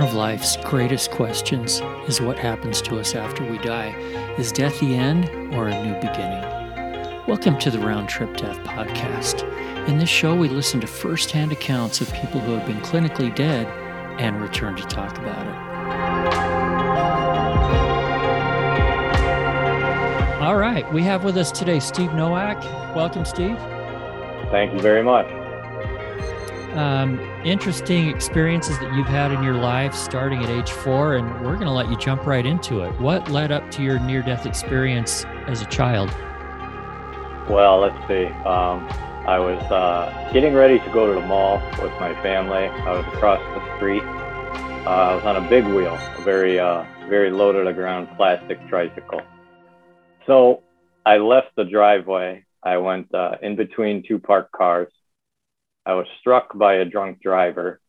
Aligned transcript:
One 0.00 0.08
of 0.08 0.14
life's 0.14 0.56
greatest 0.56 1.10
questions 1.10 1.82
is 2.08 2.22
what 2.22 2.38
happens 2.38 2.80
to 2.80 2.98
us 2.98 3.14
after 3.14 3.44
we 3.44 3.58
die. 3.58 3.94
Is 4.38 4.50
death 4.50 4.80
the 4.80 4.94
end 4.94 5.28
or 5.54 5.68
a 5.68 5.84
new 5.84 5.92
beginning? 5.96 6.40
Welcome 7.26 7.58
to 7.58 7.70
the 7.70 7.80
Round 7.80 8.08
Trip 8.08 8.34
Death 8.34 8.56
Podcast. 8.60 9.42
In 9.88 9.98
this 9.98 10.08
show, 10.08 10.34
we 10.34 10.48
listen 10.48 10.80
to 10.80 10.86
firsthand 10.86 11.52
accounts 11.52 12.00
of 12.00 12.10
people 12.14 12.40
who 12.40 12.52
have 12.52 12.66
been 12.66 12.80
clinically 12.80 13.34
dead 13.34 13.66
and 14.18 14.40
return 14.40 14.74
to 14.76 14.84
talk 14.84 15.18
about 15.18 15.46
it. 15.46 15.54
All 20.42 20.56
right, 20.56 20.90
we 20.94 21.02
have 21.02 21.24
with 21.24 21.36
us 21.36 21.52
today 21.52 21.78
Steve 21.78 22.12
Noack. 22.12 22.64
Welcome, 22.96 23.26
Steve. 23.26 23.58
Thank 24.50 24.72
you 24.72 24.80
very 24.80 25.02
much 25.02 25.39
um, 26.80 27.20
interesting 27.44 28.08
experiences 28.08 28.78
that 28.78 28.94
you've 28.94 29.06
had 29.06 29.30
in 29.32 29.42
your 29.42 29.54
life 29.54 29.94
starting 29.94 30.42
at 30.42 30.48
age 30.48 30.70
four, 30.70 31.16
and 31.16 31.28
we're 31.44 31.54
going 31.54 31.66
to 31.66 31.72
let 31.72 31.90
you 31.90 31.96
jump 31.96 32.26
right 32.26 32.46
into 32.46 32.80
it. 32.80 32.98
What 33.00 33.30
led 33.30 33.52
up 33.52 33.70
to 33.72 33.82
your 33.82 33.98
near 34.00 34.22
death 34.22 34.46
experience 34.46 35.26
as 35.46 35.60
a 35.60 35.66
child? 35.66 36.08
Well, 37.50 37.80
let's 37.80 38.08
see. 38.08 38.26
Um, 38.46 38.88
I 39.28 39.38
was 39.38 39.62
uh, 39.70 40.30
getting 40.32 40.54
ready 40.54 40.78
to 40.78 40.90
go 40.90 41.06
to 41.06 41.20
the 41.20 41.26
mall 41.26 41.60
with 41.82 41.92
my 42.00 42.14
family. 42.22 42.64
I 42.64 42.92
was 42.92 43.06
across 43.14 43.40
the 43.54 43.76
street. 43.76 44.02
Uh, 44.02 44.90
I 44.90 45.14
was 45.16 45.24
on 45.24 45.36
a 45.36 45.48
big 45.50 45.66
wheel, 45.66 45.94
a 45.94 46.22
very, 46.22 46.58
uh, 46.58 46.84
very 47.08 47.30
low 47.30 47.52
to 47.52 47.62
the 47.62 47.74
ground 47.74 48.08
plastic 48.16 48.66
tricycle. 48.68 49.20
So 50.26 50.62
I 51.04 51.18
left 51.18 51.48
the 51.56 51.64
driveway. 51.64 52.46
I 52.62 52.78
went 52.78 53.14
uh, 53.14 53.36
in 53.42 53.56
between 53.56 54.02
two 54.02 54.18
parked 54.18 54.52
cars 54.52 54.90
I 55.86 55.94
was 55.94 56.06
struck 56.20 56.56
by 56.56 56.74
a 56.74 56.84
drunk 56.84 57.20
driver 57.22 57.80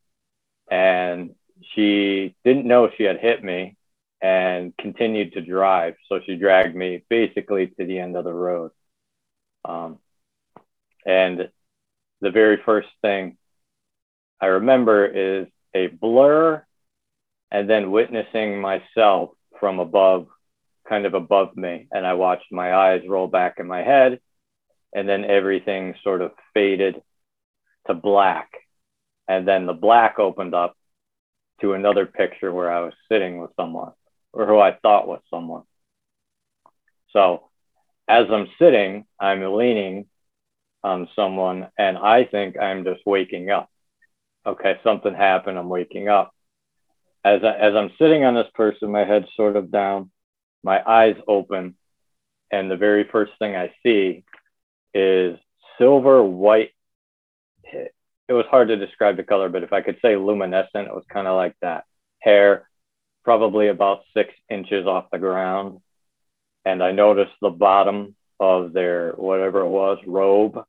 and 0.69 1.35
she 1.75 2.35
didn't 2.43 2.65
know 2.65 2.89
she 2.97 3.03
had 3.03 3.19
hit 3.19 3.43
me 3.43 3.75
and 4.21 4.75
continued 4.77 5.33
to 5.33 5.41
drive. 5.41 5.95
So 6.07 6.19
she 6.25 6.35
dragged 6.35 6.75
me 6.75 7.03
basically 7.09 7.67
to 7.67 7.85
the 7.85 7.99
end 7.99 8.15
of 8.15 8.23
the 8.23 8.33
road. 8.33 8.71
Um, 9.65 9.99
and 11.05 11.49
the 12.21 12.31
very 12.31 12.57
first 12.65 12.89
thing 13.01 13.37
I 14.39 14.47
remember 14.47 15.05
is 15.05 15.47
a 15.73 15.87
blur 15.87 16.63
and 17.51 17.69
then 17.69 17.91
witnessing 17.91 18.61
myself 18.61 19.31
from 19.59 19.79
above, 19.79 20.27
kind 20.87 21.05
of 21.05 21.13
above 21.13 21.55
me. 21.57 21.87
And 21.91 22.05
I 22.05 22.13
watched 22.13 22.51
my 22.51 22.73
eyes 22.73 23.01
roll 23.07 23.27
back 23.27 23.59
in 23.59 23.67
my 23.67 23.83
head 23.83 24.19
and 24.93 25.07
then 25.07 25.25
everything 25.25 25.95
sort 26.03 26.21
of 26.21 26.31
faded 26.53 27.01
to 27.87 27.93
black. 27.93 28.49
And 29.27 29.47
then 29.47 29.65
the 29.65 29.73
black 29.73 30.19
opened 30.19 30.53
up 30.53 30.75
to 31.61 31.73
another 31.73 32.05
picture 32.05 32.51
where 32.51 32.71
I 32.71 32.81
was 32.81 32.93
sitting 33.09 33.39
with 33.39 33.51
someone 33.55 33.91
or 34.33 34.45
who 34.45 34.59
I 34.59 34.73
thought 34.73 35.07
was 35.07 35.21
someone. 35.29 35.63
So 37.11 37.49
as 38.07 38.27
I'm 38.31 38.47
sitting, 38.59 39.05
I'm 39.19 39.41
leaning 39.55 40.07
on 40.83 41.07
someone 41.15 41.67
and 41.77 41.97
I 41.97 42.25
think 42.25 42.57
I'm 42.59 42.83
just 42.83 43.01
waking 43.05 43.51
up. 43.51 43.69
Okay, 44.45 44.79
something 44.83 45.13
happened. 45.13 45.57
I'm 45.57 45.69
waking 45.69 46.09
up. 46.09 46.33
As, 47.23 47.43
I, 47.43 47.53
as 47.53 47.75
I'm 47.75 47.91
sitting 47.99 48.23
on 48.23 48.33
this 48.33 48.49
person, 48.55 48.91
my 48.91 49.05
head's 49.05 49.27
sort 49.35 49.55
of 49.55 49.71
down, 49.71 50.09
my 50.63 50.81
eyes 50.83 51.15
open, 51.27 51.75
and 52.51 52.69
the 52.69 52.77
very 52.77 53.07
first 53.11 53.33
thing 53.37 53.55
I 53.55 53.71
see 53.83 54.23
is 54.93 55.37
silver 55.77 56.23
white 56.23 56.71
it 58.31 58.33
was 58.33 58.45
hard 58.49 58.69
to 58.69 58.77
describe 58.77 59.17
the 59.17 59.23
color, 59.23 59.49
but 59.49 59.61
if 59.61 59.73
I 59.73 59.81
could 59.81 59.97
say 60.01 60.15
luminescent, 60.15 60.87
it 60.87 60.95
was 60.95 61.03
kind 61.11 61.27
of 61.27 61.35
like 61.35 61.53
that. 61.61 61.83
Hair, 62.19 62.69
probably 63.25 63.67
about 63.67 64.03
six 64.13 64.33
inches 64.49 64.87
off 64.87 65.11
the 65.11 65.19
ground. 65.19 65.81
And 66.63 66.81
I 66.81 66.93
noticed 66.93 67.33
the 67.41 67.49
bottom 67.49 68.15
of 68.39 68.71
their 68.71 69.11
whatever 69.11 69.59
it 69.59 69.67
was 69.67 69.97
robe. 70.07 70.63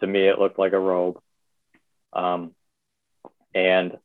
To 0.00 0.06
me, 0.06 0.26
it 0.26 0.38
looked 0.38 0.58
like 0.58 0.72
a 0.72 0.78
robe. 0.78 1.18
Um, 2.14 2.52
and 3.54 3.98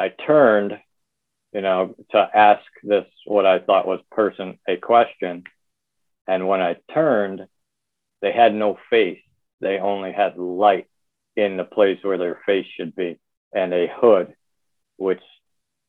I 0.00 0.08
turned, 0.08 0.80
you 1.52 1.60
know, 1.60 1.94
to 2.10 2.18
ask 2.18 2.64
this 2.82 3.06
what 3.24 3.46
I 3.46 3.60
thought 3.60 3.86
was 3.86 4.00
person 4.10 4.58
a 4.66 4.78
question. 4.78 5.44
And 6.26 6.48
when 6.48 6.60
I 6.60 6.74
turned, 6.92 7.46
they 8.20 8.32
had 8.32 8.52
no 8.52 8.76
face. 8.90 9.20
They 9.60 9.78
only 9.78 10.10
had 10.10 10.36
light 10.38 10.88
in 11.38 11.56
the 11.56 11.64
place 11.64 11.98
where 12.02 12.18
their 12.18 12.40
face 12.44 12.66
should 12.76 12.96
be, 12.96 13.20
and 13.52 13.72
a 13.72 13.86
hood, 14.00 14.34
which 14.96 15.22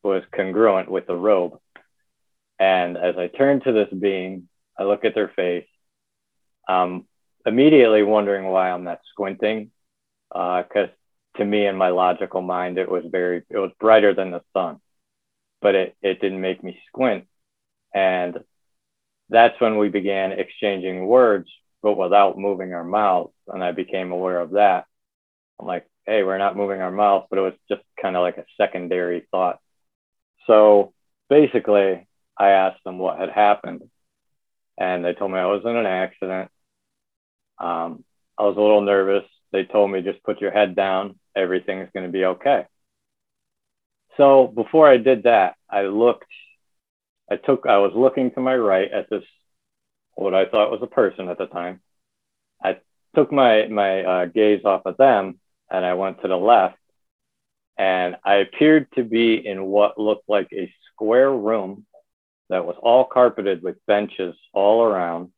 was 0.04 0.22
congruent 0.36 0.90
with 0.92 1.08
the 1.08 1.16
robe. 1.16 1.60
And 2.60 2.98
as 2.98 3.16
I 3.18 3.28
turn 3.28 3.60
to 3.62 3.72
this 3.72 3.90
being, 3.90 4.48
I 4.78 4.84
look 4.84 5.06
at 5.06 5.16
their 5.16 5.32
face, 5.36 5.66
um, 6.68 7.06
immediately 7.46 8.04
wondering 8.04 8.46
why 8.46 8.70
I'm 8.70 8.84
not 8.84 9.00
squinting, 9.12 9.72
because 10.30 10.90
uh, 10.90 11.38
to 11.38 11.46
me, 11.46 11.66
in 11.66 11.76
my 11.76 11.90
logical 11.90 12.44
mind, 12.44 12.78
it 12.78 12.90
was 12.90 13.06
very, 13.10 13.38
it 13.50 13.58
was 13.58 13.72
brighter 13.80 14.14
than 14.14 14.30
the 14.30 14.44
sun, 14.54 14.80
but 15.62 15.74
it, 15.74 15.98
it 16.04 16.22
didn't 16.22 16.42
make 16.42 16.64
me 16.64 16.80
squint. 16.90 17.26
And 17.94 18.38
that's 19.30 19.60
when 19.60 19.80
we 19.80 19.90
began 19.90 20.32
exchanging 20.32 21.08
words, 21.08 21.50
but 21.82 21.98
without 21.98 22.38
moving 22.38 22.74
our 22.74 22.84
mouths. 22.84 23.34
And 23.48 23.64
I 23.64 23.72
became 23.72 24.12
aware 24.12 24.40
of 24.40 24.52
that. 24.52 24.86
I'm 25.60 25.68
like, 25.68 25.86
hey, 26.06 26.24
we're 26.24 26.38
not 26.38 26.58
moving 26.58 26.82
our 26.82 26.92
mouth, 26.92 27.28
but 27.30 27.40
it 27.40 27.44
was 27.44 27.54
just 27.70 27.82
kind 28.02 28.16
of 28.16 28.22
like 28.22 28.38
a 28.38 28.46
secondary 28.58 29.28
thought. 29.32 29.60
So 30.48 30.94
basically, 31.30 32.08
I 32.38 32.50
asked 32.50 32.84
them 32.84 32.98
what 32.98 33.20
had 33.20 33.30
happened, 33.30 33.82
and 34.78 35.04
they 35.04 35.14
told 35.14 35.32
me 35.32 35.38
I 35.38 35.46
was 35.46 35.64
in 35.66 35.76
an 35.76 35.86
accident. 35.86 36.50
Um, 37.58 38.04
I 38.38 38.44
was 38.44 38.56
a 38.58 38.62
little 38.62 38.82
nervous. 38.82 39.26
They 39.52 39.66
told 39.66 39.92
me 39.92 40.02
just 40.02 40.24
put 40.24 40.42
your 40.42 40.52
head 40.52 40.76
down, 40.76 41.20
everything's 41.36 41.90
going 41.94 42.06
to 42.06 42.12
be 42.12 42.26
okay. 42.26 42.66
So 44.18 44.48
before 44.48 44.90
I 44.90 44.98
did 44.98 45.24
that, 45.24 45.56
I 45.70 45.84
looked. 45.84 46.26
I 47.32 47.36
took. 47.36 47.66
I 47.66 47.78
was 47.78 47.94
looking 47.96 48.32
to 48.32 48.42
my 48.42 48.56
right 48.56 48.92
at 48.92 49.10
this, 49.10 49.24
what 50.16 50.34
I 50.34 50.46
thought 50.46 50.72
was 50.72 50.82
a 50.82 50.88
person 50.88 51.30
at 51.30 51.38
the 51.38 51.46
time. 51.46 51.82
I 52.64 52.78
took 53.16 53.32
my 53.32 53.68
my 53.68 54.04
uh, 54.04 54.26
gaze 54.26 54.66
off 54.66 54.82
of 54.86 54.98
them 54.98 55.40
and 55.72 55.86
I 55.86 55.94
went 55.94 56.22
to 56.22 56.28
the 56.28 56.38
left 56.38 56.78
and 57.78 58.18
I 58.26 58.36
appeared 58.36 58.88
to 58.96 59.04
be 59.04 59.36
in 59.36 59.64
what 59.64 59.98
looked 59.98 60.28
like 60.28 60.50
a 60.52 60.72
square 60.92 61.32
room 61.32 61.86
that 62.50 62.66
was 62.66 62.76
all 62.82 63.06
carpeted 63.06 63.64
with 63.64 63.86
benches 63.86 64.36
all 64.54 64.84
around 64.84 65.32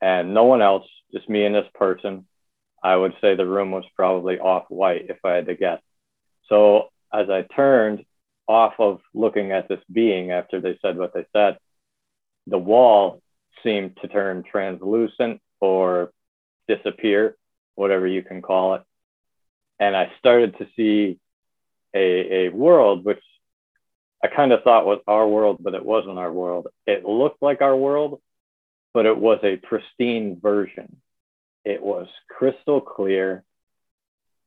and 0.00 0.32
no 0.32 0.44
one 0.44 0.62
else, 0.62 0.86
just 1.12 1.28
me 1.28 1.44
and 1.44 1.54
this 1.54 1.68
person. 1.74 2.26
I 2.82 2.96
would 2.96 3.12
say 3.20 3.34
the 3.34 3.44
room 3.44 3.72
was 3.72 3.84
probably 3.94 4.38
off 4.38 4.64
white 4.70 5.10
if 5.10 5.18
I 5.22 5.32
had 5.32 5.46
to 5.46 5.54
guess. 5.54 5.80
So 6.48 6.88
as 7.12 7.28
I 7.28 7.42
turned 7.42 8.06
off 8.48 8.74
of 8.78 9.00
looking 9.12 9.52
at 9.52 9.68
this 9.68 9.80
being 9.92 10.30
after 10.30 10.62
they 10.62 10.78
said 10.80 10.96
what 10.96 11.12
they 11.12 11.26
said, 11.34 11.58
the 12.46 12.58
wall 12.58 13.20
seemed 13.62 13.98
to 14.00 14.08
turn 14.08 14.44
translucent 14.50 15.42
or 15.60 16.10
disappear, 16.68 17.36
whatever 17.74 18.06
you 18.06 18.22
can 18.22 18.40
call 18.40 18.76
it 18.76 18.82
and 19.80 19.96
I 19.96 20.12
started 20.18 20.58
to 20.58 20.68
see 20.76 21.18
a, 21.94 22.46
a 22.46 22.48
world 22.50 23.04
which 23.04 23.22
I 24.22 24.28
kind 24.28 24.52
of 24.52 24.62
thought 24.62 24.84
was 24.84 25.00
our 25.06 25.26
world, 25.26 25.56
but 25.60 25.74
it 25.74 25.84
wasn't 25.84 26.18
our 26.18 26.30
world. 26.30 26.68
It 26.86 27.06
looked 27.06 27.42
like 27.42 27.62
our 27.62 27.74
world, 27.74 28.20
but 28.92 29.06
it 29.06 29.16
was 29.16 29.38
a 29.42 29.56
pristine 29.56 30.38
version. 30.38 31.00
It 31.64 31.82
was 31.82 32.06
crystal 32.28 32.82
clear. 32.82 33.42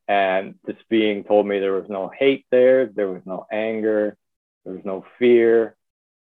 And 0.07 0.56
this 0.65 0.77
being 0.89 1.24
told 1.24 1.47
me 1.47 1.59
there 1.59 1.74
was 1.74 1.89
no 1.89 2.12
hate 2.15 2.45
there, 2.51 2.85
there 2.85 3.09
was 3.09 3.24
no 3.25 3.47
anger, 3.51 4.15
there 4.63 4.74
was 4.74 4.85
no 4.85 5.06
fear, 5.18 5.75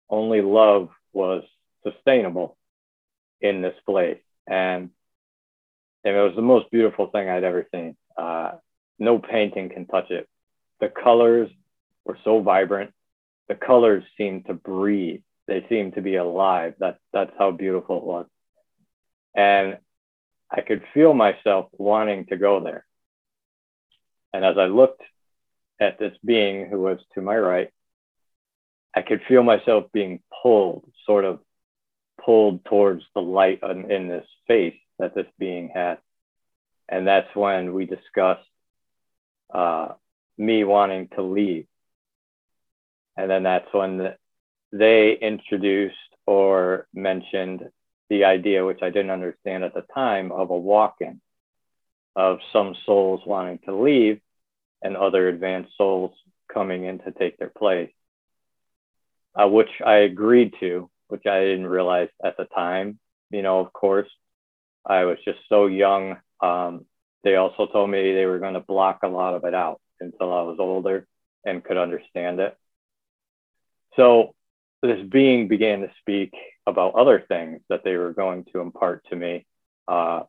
only 0.09 0.43
love 0.43 0.91
was 1.13 1.43
sustainable 1.83 2.57
in 3.41 3.63
this 3.63 3.77
place. 3.85 4.21
And, 4.47 4.91
and 6.05 6.17
it 6.17 6.21
was 6.21 6.37
the 6.37 6.43
most 6.43 6.71
beautiful 6.71 7.09
thing 7.09 7.29
I'd 7.29 7.43
ever 7.43 7.67
seen. 7.75 7.97
Uh, 8.17 8.53
no 9.01 9.19
painting 9.19 9.71
can 9.71 9.87
touch 9.87 10.11
it. 10.11 10.29
The 10.81 10.89
colors 10.89 11.51
were 12.05 12.19
so 12.23 12.41
vibrant. 12.41 12.93
The 13.49 13.55
colors 13.55 14.05
seemed 14.17 14.47
to 14.47 14.55
breathe. 14.55 15.23
They 15.49 15.67
seemed 15.69 15.95
to 15.95 16.03
be 16.03 16.17
alive. 16.17 16.75
That, 16.79 16.99
that's 17.13 17.33
how 17.39 17.51
beautiful 17.51 17.99
it 17.99 18.05
was. 18.05 18.27
And 19.35 19.79
I 20.51 20.61
could 20.61 20.83
feel 20.95 21.15
myself 21.15 21.67
wanting 21.73 22.27
to 22.27 22.37
go 22.37 22.63
there. 22.63 22.85
And 24.33 24.45
as 24.45 24.57
I 24.59 24.67
looked 24.67 25.03
at 25.81 25.99
this 25.99 26.17
being 26.25 26.69
who 26.69 26.81
was 26.81 26.99
to 27.15 27.23
my 27.23 27.37
right, 27.37 27.71
I 28.95 29.03
could 29.03 29.23
feel 29.29 29.43
myself 29.43 29.87
being 29.93 30.21
pulled, 30.43 30.85
sort 31.07 31.25
of 31.25 31.41
pulled 32.25 32.65
towards 32.65 33.03
the 33.15 33.23
light 33.23 33.61
in, 33.63 33.91
in 33.91 34.09
this 34.09 34.27
face 34.47 34.77
that 34.99 35.15
this 35.15 35.27
being 35.39 35.71
had. 35.73 35.99
And 36.89 37.07
that's 37.07 37.35
when 37.35 37.73
we 37.73 37.87
discussed 37.87 38.47
uh, 39.53 39.89
me 40.39 40.65
wanting 40.65 41.09
to 41.17 41.23
leave. 41.23 41.67
And 43.17 43.31
then 43.31 43.43
that's 43.43 43.73
when 43.73 44.15
they 44.73 45.13
introduced 45.13 45.97
or 46.27 46.87
mentioned 46.95 47.69
the 48.09 48.25
idea, 48.25 48.65
which 48.65 48.83
I 48.83 48.91
didn't 48.91 49.11
understand 49.11 49.65
at 49.65 49.75
the 49.75 49.85
time, 49.95 50.33
of 50.33 50.51
a 50.51 50.59
walk 50.59 50.97
in, 51.01 51.21
of 52.17 52.39
some 52.53 52.75
souls 52.87 53.21
wanting 53.27 53.59
to 53.67 53.75
leave 53.75 54.21
and 54.83 54.97
other 54.97 55.29
advanced 55.29 55.77
souls 55.77 56.13
coming 56.53 56.85
in 56.85 56.99
to 57.01 57.13
take 57.13 57.39
their 57.39 57.51
place, 57.51 57.93
uh, 59.41 59.49
which 59.49 59.71
I 59.85 59.97
agreed 59.97 60.55
to, 60.61 60.91
which 61.09 61.27
I 61.27 61.41
didn't 61.41 61.67
realize 61.67 62.09
at 62.25 62.37
the 62.37 62.47
time. 62.47 62.99
You 63.31 63.43
know, 63.43 63.61
of 63.61 63.73
course, 63.73 64.09
I 64.85 65.05
was 65.05 65.19
just 65.25 65.39
so 65.49 65.67
young. 65.67 66.17
Um, 66.41 66.87
they 67.23 67.37
also 67.37 67.67
told 67.67 67.91
me 67.91 68.15
they 68.15 68.27
were 68.27 68.39
going 68.39 68.55
to 68.55 68.61
block 68.61 69.01
a 69.03 69.09
lot 69.09 69.35
of 69.35 69.45
it 69.45 69.55
out 69.55 69.81
until 70.01 70.33
I 70.33 70.43
was 70.43 70.57
older 70.59 71.07
and 71.45 71.65
could 71.65 71.77
understand 71.77 72.41
it. 72.41 72.57
So 73.97 74.35
this 74.83 75.05
being 75.07 75.49
began 75.49 75.81
to 75.81 75.91
speak 76.01 76.33
about 76.67 76.95
other 76.95 77.25
things 77.27 77.61
that 77.69 77.85
they 77.85 77.97
were 77.97 78.13
going 78.13 78.47
to 78.53 78.61
impart 78.61 79.05
to 79.11 79.17
me, 79.17 79.47
uh, 79.89 80.23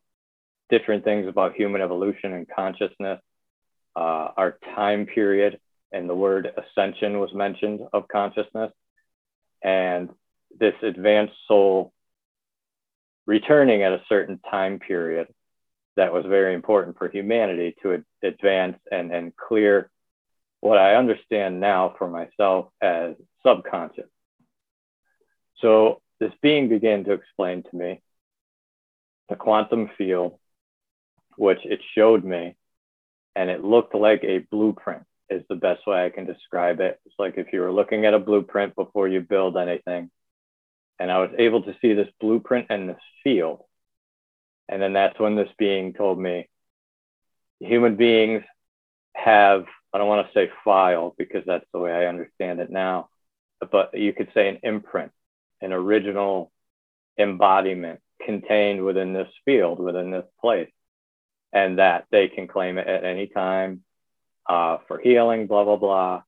different 0.68 1.04
things 1.04 1.26
about 1.28 1.54
human 1.54 1.80
evolution 1.80 2.32
and 2.32 2.46
consciousness, 2.48 3.20
uh, 3.96 4.28
our 4.36 4.58
time 4.74 5.06
period, 5.06 5.60
and 5.92 6.08
the 6.08 6.14
word 6.14 6.52
ascension 6.56 7.18
was 7.18 7.32
mentioned 7.32 7.80
of 7.92 8.08
consciousness, 8.08 8.72
and 9.62 10.10
this 10.58 10.74
advanced 10.82 11.34
soul 11.46 11.92
returning 13.26 13.82
at 13.82 13.92
a 13.92 14.02
certain 14.08 14.38
time 14.50 14.78
period 14.78 15.28
that 15.96 16.12
was 16.12 16.24
very 16.26 16.54
important 16.54 16.96
for 16.98 17.08
humanity 17.08 17.76
to 17.82 18.02
advance 18.22 18.78
and, 18.90 19.12
and 19.12 19.36
clear 19.36 19.90
what 20.60 20.78
I 20.78 20.94
understand 20.94 21.60
now 21.60 21.94
for 21.98 22.08
myself 22.08 22.66
as 22.80 23.14
subconscious. 23.44 24.08
So 25.58 26.00
this 26.20 26.32
being 26.40 26.68
began 26.68 27.04
to 27.04 27.12
explain 27.12 27.62
to 27.64 27.76
me 27.76 28.00
the 29.28 29.36
quantum 29.36 29.90
field, 29.98 30.38
which 31.36 31.60
it 31.64 31.80
showed 31.94 32.24
me, 32.24 32.56
and 33.34 33.50
it 33.50 33.64
looked 33.64 33.94
like 33.94 34.22
a 34.24 34.38
blueprint 34.38 35.04
is 35.30 35.42
the 35.48 35.56
best 35.56 35.86
way 35.86 36.04
I 36.04 36.10
can 36.10 36.26
describe 36.26 36.80
it. 36.80 37.00
It's 37.06 37.14
like 37.18 37.38
if 37.38 37.52
you 37.52 37.60
were 37.60 37.72
looking 37.72 38.04
at 38.06 38.14
a 38.14 38.18
blueprint 38.18 38.74
before 38.76 39.08
you 39.08 39.20
build 39.20 39.56
anything. 39.56 40.10
And 40.98 41.10
I 41.10 41.18
was 41.18 41.30
able 41.38 41.62
to 41.62 41.74
see 41.80 41.94
this 41.94 42.08
blueprint 42.20 42.66
and 42.70 42.88
this 42.88 43.00
field. 43.24 43.62
And 44.68 44.80
then 44.80 44.92
that's 44.92 45.18
when 45.18 45.36
this 45.36 45.50
being 45.58 45.92
told 45.92 46.18
me 46.18 46.48
human 47.60 47.96
beings 47.96 48.42
have, 49.14 49.66
I 49.92 49.98
don't 49.98 50.08
want 50.08 50.26
to 50.26 50.32
say 50.32 50.50
file 50.64 51.14
because 51.16 51.44
that's 51.46 51.66
the 51.72 51.78
way 51.78 51.92
I 51.92 52.06
understand 52.06 52.60
it 52.60 52.70
now, 52.70 53.08
but 53.70 53.96
you 53.96 54.12
could 54.12 54.30
say 54.34 54.48
an 54.48 54.58
imprint, 54.62 55.12
an 55.60 55.72
original 55.72 56.50
embodiment 57.18 58.00
contained 58.24 58.84
within 58.84 59.12
this 59.12 59.28
field, 59.44 59.78
within 59.78 60.10
this 60.10 60.26
place, 60.40 60.70
and 61.52 61.78
that 61.78 62.06
they 62.10 62.28
can 62.28 62.48
claim 62.48 62.78
it 62.78 62.86
at 62.86 63.04
any 63.04 63.26
time 63.26 63.82
uh, 64.48 64.78
for 64.88 64.98
healing, 64.98 65.46
blah, 65.46 65.64
blah, 65.64 65.76
blah, 65.76 66.22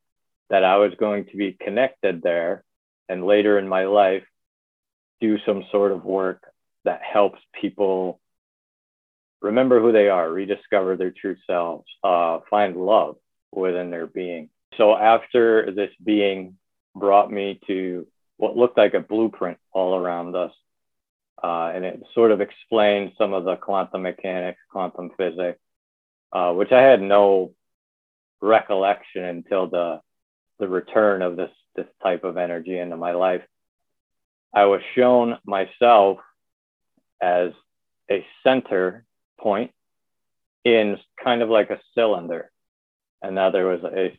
that 0.51 0.65
I 0.65 0.77
was 0.77 0.93
going 0.99 1.27
to 1.27 1.37
be 1.37 1.53
connected 1.53 2.23
there 2.23 2.65
and 3.09 3.27
later 3.27 3.59
in 3.59 3.69
my 3.69 3.85
life 3.85 4.25
do 5.21 5.39
some 5.47 5.65
sort 5.71 5.93
of 5.93 6.05
work 6.05 6.43
that 6.85 7.01
helps 7.03 7.41
people 7.61 8.21
remember 9.45 9.79
who 9.79 9.93
they 9.93 10.09
are, 10.09 10.31
rediscover 10.31 10.97
their 10.97 11.11
true 11.11 11.37
selves, 11.47 11.85
uh, 12.03 12.41
find 12.49 12.77
love 12.77 13.17
within 13.53 13.91
their 13.91 14.07
being. 14.07 14.49
So 14.79 14.97
after 14.97 15.71
this 15.71 15.91
being 16.03 16.57
brought 16.97 17.31
me 17.31 17.61
to 17.67 18.07
what 18.39 18.57
looked 18.57 18.79
like 18.79 18.95
a 18.95 19.01
blueprint 19.01 19.59
all 19.71 19.95
around 19.97 20.35
us, 20.35 20.53
uh, 21.43 21.73
and 21.75 21.85
it 21.85 22.03
sort 22.15 22.31
of 22.31 22.41
explained 22.41 23.13
some 23.19 23.35
of 23.35 23.45
the 23.45 23.57
quantum 23.57 24.03
mechanics, 24.03 24.61
quantum 24.71 25.11
physics, 25.19 25.61
uh, 26.33 26.53
which 26.55 26.73
I 26.73 26.81
had 26.81 27.03
no 27.03 27.53
recollection 28.41 29.25
until 29.25 29.69
the 29.69 30.01
the 30.59 30.69
return 30.69 31.21
of 31.21 31.37
this 31.37 31.51
this 31.77 31.87
type 32.03 32.25
of 32.25 32.39
energy 32.39 32.79
into 32.79 32.97
my 32.97 33.13
life. 33.13 33.43
I 34.55 34.65
was 34.65 34.81
shown 34.95 35.37
myself 35.45 36.19
as 37.21 37.51
a 38.11 38.25
center 38.43 39.05
point 39.45 39.71
in 40.65 40.99
kind 41.23 41.43
of 41.43 41.51
like 41.51 41.71
a 41.71 41.81
cylinder. 41.95 42.51
And 43.23 43.35
now 43.35 43.51
there 43.51 43.67
was 43.67 43.85
a 43.85 44.19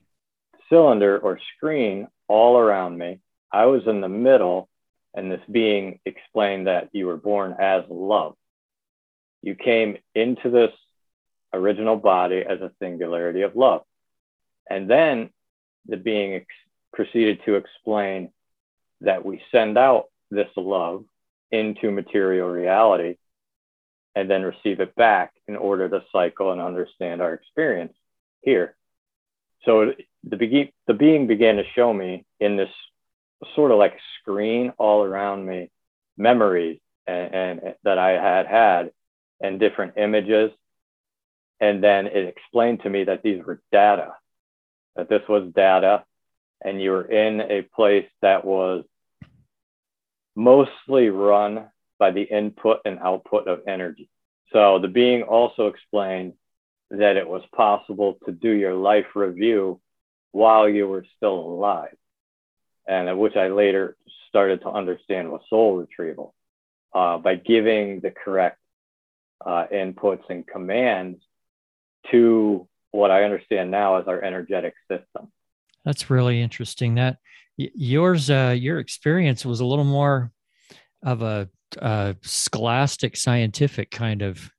cylinder 0.69 1.17
or 1.17 1.39
screen 1.57 2.07
all 2.27 2.57
around 2.57 2.97
me. 2.97 3.19
I 3.51 3.65
was 3.65 3.81
in 3.87 4.01
the 4.01 4.09
middle, 4.09 4.69
and 5.15 5.31
this 5.31 5.41
being 5.51 5.99
explained 6.05 6.67
that 6.67 6.89
you 6.93 7.07
were 7.07 7.17
born 7.17 7.55
as 7.59 7.83
love. 7.89 8.35
You 9.41 9.55
came 9.55 9.97
into 10.13 10.49
this 10.49 10.71
original 11.53 11.97
body 11.97 12.43
as 12.47 12.61
a 12.61 12.71
singularity 12.79 13.41
of 13.41 13.55
love. 13.55 13.81
And 14.69 14.89
then 14.89 15.29
the 15.87 15.97
being 15.97 16.33
ex- 16.35 16.45
proceeded 16.93 17.41
to 17.45 17.55
explain 17.55 18.31
that 19.01 19.25
we 19.25 19.41
send 19.51 19.77
out 19.77 20.05
this 20.31 20.49
love 20.55 21.05
into 21.51 21.91
material 21.91 22.49
reality 22.49 23.15
and 24.15 24.29
then 24.29 24.43
receive 24.43 24.79
it 24.79 24.95
back 24.95 25.33
in 25.47 25.55
order 25.55 25.89
to 25.89 26.03
cycle 26.11 26.51
and 26.51 26.61
understand 26.61 27.21
our 27.21 27.33
experience 27.33 27.93
here. 28.41 28.75
So 29.63 29.93
the, 30.23 30.37
be- 30.37 30.73
the 30.87 30.93
being 30.93 31.27
began 31.27 31.57
to 31.57 31.63
show 31.75 31.93
me 31.93 32.25
in 32.39 32.55
this 32.55 32.69
sort 33.55 33.71
of 33.71 33.77
like 33.77 33.97
screen 34.21 34.71
all 34.77 35.03
around 35.03 35.45
me 35.45 35.69
memories 36.17 36.79
and, 37.05 37.33
and 37.33 37.75
that 37.83 37.97
I 37.97 38.11
had 38.11 38.47
had 38.47 38.91
and 39.41 39.59
different 39.59 39.93
images. 39.97 40.51
And 41.59 41.83
then 41.83 42.07
it 42.07 42.27
explained 42.27 42.83
to 42.83 42.89
me 42.89 43.05
that 43.05 43.23
these 43.23 43.43
were 43.43 43.61
data, 43.71 44.13
that 44.95 45.09
this 45.09 45.21
was 45.27 45.51
data, 45.53 46.03
and 46.63 46.81
you 46.81 46.91
were 46.91 47.05
in 47.05 47.41
a 47.41 47.61
place 47.61 48.07
that 48.21 48.45
was 48.45 48.85
mostly 50.35 51.09
run 51.09 51.65
by 51.97 52.11
the 52.11 52.23
input 52.23 52.79
and 52.85 52.99
output 52.99 53.47
of 53.47 53.61
energy. 53.67 54.09
So 54.51 54.79
the 54.79 54.87
being 54.87 55.23
also 55.23 55.67
explained 55.67 56.33
that 56.91 57.17
it 57.17 57.27
was 57.27 57.41
possible 57.55 58.17
to 58.25 58.31
do 58.31 58.49
your 58.49 58.73
life 58.73 59.07
review 59.15 59.81
while 60.31 60.67
you 60.69 60.87
were 60.87 61.05
still 61.17 61.39
alive, 61.39 61.95
and 62.87 63.17
which 63.17 63.35
I 63.35 63.47
later 63.47 63.97
started 64.29 64.61
to 64.61 64.69
understand 64.69 65.31
was 65.31 65.41
soul 65.49 65.77
retrieval 65.77 66.35
uh, 66.93 67.17
by 67.17 67.35
giving 67.35 68.01
the 68.01 68.11
correct 68.11 68.59
uh, 69.45 69.65
inputs 69.73 70.23
and 70.29 70.45
commands 70.45 71.21
to 72.11 72.67
what 72.91 73.11
I 73.11 73.23
understand 73.23 73.71
now 73.71 73.95
as 73.95 74.07
our 74.07 74.21
energetic 74.21 74.73
system. 74.89 75.31
That's 75.83 76.09
really 76.09 76.41
interesting. 76.41 76.95
That 76.95 77.17
yours, 77.57 78.29
uh, 78.29 78.55
your 78.57 78.79
experience 78.79 79.45
was 79.45 79.59
a 79.59 79.65
little 79.65 79.85
more 79.85 80.31
of 81.03 81.21
a, 81.21 81.49
a 81.77 82.15
scholastic, 82.21 83.17
scientific 83.17 83.91
kind 83.91 84.21
of 84.21 84.49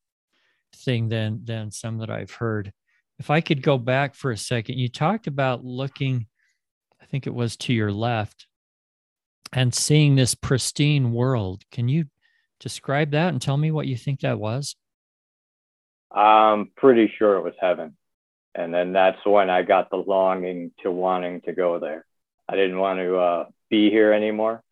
thing 0.74 1.08
than 1.08 1.40
than 1.44 1.70
some 1.70 1.98
that 1.98 2.10
I've 2.10 2.32
heard. 2.32 2.72
If 3.18 3.30
I 3.30 3.40
could 3.40 3.62
go 3.62 3.78
back 3.78 4.14
for 4.14 4.30
a 4.30 4.36
second, 4.36 4.78
you 4.78 4.88
talked 4.88 5.26
about 5.26 5.64
looking, 5.64 6.26
I 7.00 7.06
think 7.06 7.26
it 7.26 7.34
was 7.34 7.56
to 7.58 7.72
your 7.72 7.92
left, 7.92 8.46
and 9.52 9.74
seeing 9.74 10.14
this 10.14 10.34
pristine 10.34 11.12
world. 11.12 11.62
Can 11.70 11.88
you 11.88 12.06
describe 12.60 13.12
that 13.12 13.28
and 13.28 13.40
tell 13.40 13.56
me 13.56 13.70
what 13.70 13.86
you 13.86 13.96
think 13.96 14.20
that 14.20 14.38
was? 14.38 14.76
I'm 16.10 16.70
pretty 16.76 17.12
sure 17.18 17.36
it 17.36 17.42
was 17.42 17.54
heaven. 17.60 17.96
And 18.54 18.72
then 18.72 18.92
that's 18.92 19.18
when 19.24 19.50
I 19.50 19.62
got 19.62 19.90
the 19.90 19.96
longing 19.96 20.72
to 20.82 20.90
wanting 20.90 21.42
to 21.42 21.52
go 21.52 21.78
there. 21.78 22.06
I 22.48 22.56
didn't 22.56 22.78
want 22.78 23.00
to 23.00 23.16
uh, 23.16 23.44
be 23.68 23.90
here 23.90 24.12
anymore 24.12 24.62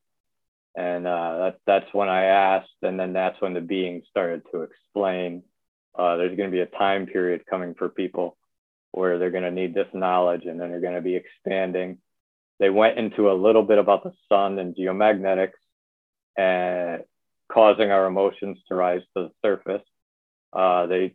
and 0.77 1.07
uh, 1.07 1.39
that, 1.39 1.59
that's 1.67 1.95
when 1.95 2.09
I 2.09 2.25
asked, 2.25 2.69
and 2.83 2.99
then 2.99 3.13
that's 3.13 3.41
when 3.41 3.55
the 3.55 3.61
being 3.61 4.03
started 4.11 4.43
to 4.53 4.63
explain. 4.63 5.43
Uh, 5.97 6.17
there's 6.17 6.37
going 6.37 6.51
to 6.51 6.55
be 6.55 6.61
a 6.61 6.67
time 6.67 7.07
period 7.07 7.47
coming 7.49 7.75
for 7.75 7.89
people 7.89 8.37
where 8.91 9.19
they're 9.19 9.31
going 9.31 9.45
to 9.45 9.51
need 9.51 9.75
this 9.75 9.89
knowledge, 9.93 10.45
and 10.47 10.61
then 10.61 10.71
they're 10.71 10.81
going 10.81 10.95
to 10.95 11.01
be 11.01 11.17
expanding. 11.17 11.99
They 12.59 12.71
went 12.71 12.99
into 12.99 13.31
a 13.31 13.35
little 13.35 13.63
bit 13.63 13.79
about 13.79 14.05
the 14.05 14.13
sun 14.29 14.59
and 14.59 14.75
geomagnetics, 14.75 15.53
and 16.37 17.03
causing 17.53 17.91
our 17.91 18.07
emotions 18.07 18.59
to 18.69 18.75
rise 18.75 19.03
to 19.17 19.29
the 19.29 19.31
surface. 19.43 19.87
Uh, 20.53 20.87
they 20.87 21.15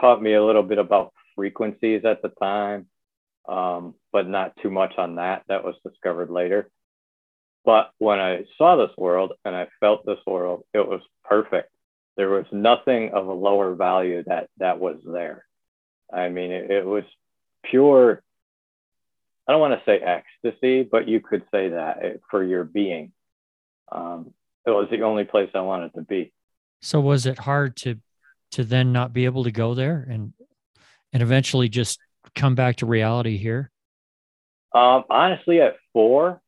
taught 0.00 0.22
me 0.22 0.34
a 0.34 0.44
little 0.44 0.62
bit 0.62 0.78
about 0.78 1.12
frequencies 1.36 2.04
at 2.04 2.22
the 2.22 2.30
time, 2.40 2.86
um, 3.48 3.94
but 4.12 4.28
not 4.28 4.56
too 4.62 4.70
much 4.70 4.94
on 4.98 5.16
that. 5.16 5.42
That 5.48 5.64
was 5.64 5.74
discovered 5.86 6.30
later. 6.30 6.70
But 7.68 7.90
when 7.98 8.18
I 8.18 8.44
saw 8.56 8.76
this 8.76 8.96
world 8.96 9.34
and 9.44 9.54
I 9.54 9.66
felt 9.78 10.06
this 10.06 10.20
world, 10.26 10.62
it 10.72 10.88
was 10.88 11.02
perfect. 11.22 11.68
There 12.16 12.30
was 12.30 12.46
nothing 12.50 13.10
of 13.12 13.26
a 13.26 13.32
lower 13.34 13.74
value 13.74 14.24
that 14.26 14.48
that 14.56 14.80
was 14.80 14.96
there. 15.04 15.44
I 16.10 16.30
mean, 16.30 16.50
it, 16.50 16.70
it 16.70 16.86
was 16.86 17.04
pure 17.62 18.22
I 19.46 19.52
don't 19.52 19.60
want 19.60 19.78
to 19.78 19.84
say 19.84 19.98
ecstasy, 19.98 20.82
but 20.82 21.08
you 21.08 21.20
could 21.20 21.42
say 21.50 21.68
that 21.68 21.98
eh, 22.02 22.12
for 22.30 22.42
your 22.42 22.64
being. 22.64 23.12
Um, 23.92 24.32
it 24.64 24.70
was 24.70 24.88
the 24.90 25.02
only 25.02 25.24
place 25.24 25.50
I 25.54 25.60
wanted 25.60 25.92
to 25.92 26.02
be. 26.02 26.32
So 26.80 27.00
was 27.00 27.26
it 27.26 27.38
hard 27.38 27.76
to 27.78 27.98
to 28.52 28.64
then 28.64 28.92
not 28.92 29.12
be 29.12 29.26
able 29.26 29.44
to 29.44 29.50
go 29.50 29.74
there 29.74 30.06
and 30.08 30.32
and 31.12 31.22
eventually 31.22 31.68
just 31.68 31.98
come 32.34 32.54
back 32.54 32.76
to 32.76 32.86
reality 32.86 33.36
here? 33.36 33.70
Um, 34.74 35.04
honestly, 35.10 35.60
at 35.60 35.76
four, 35.92 36.40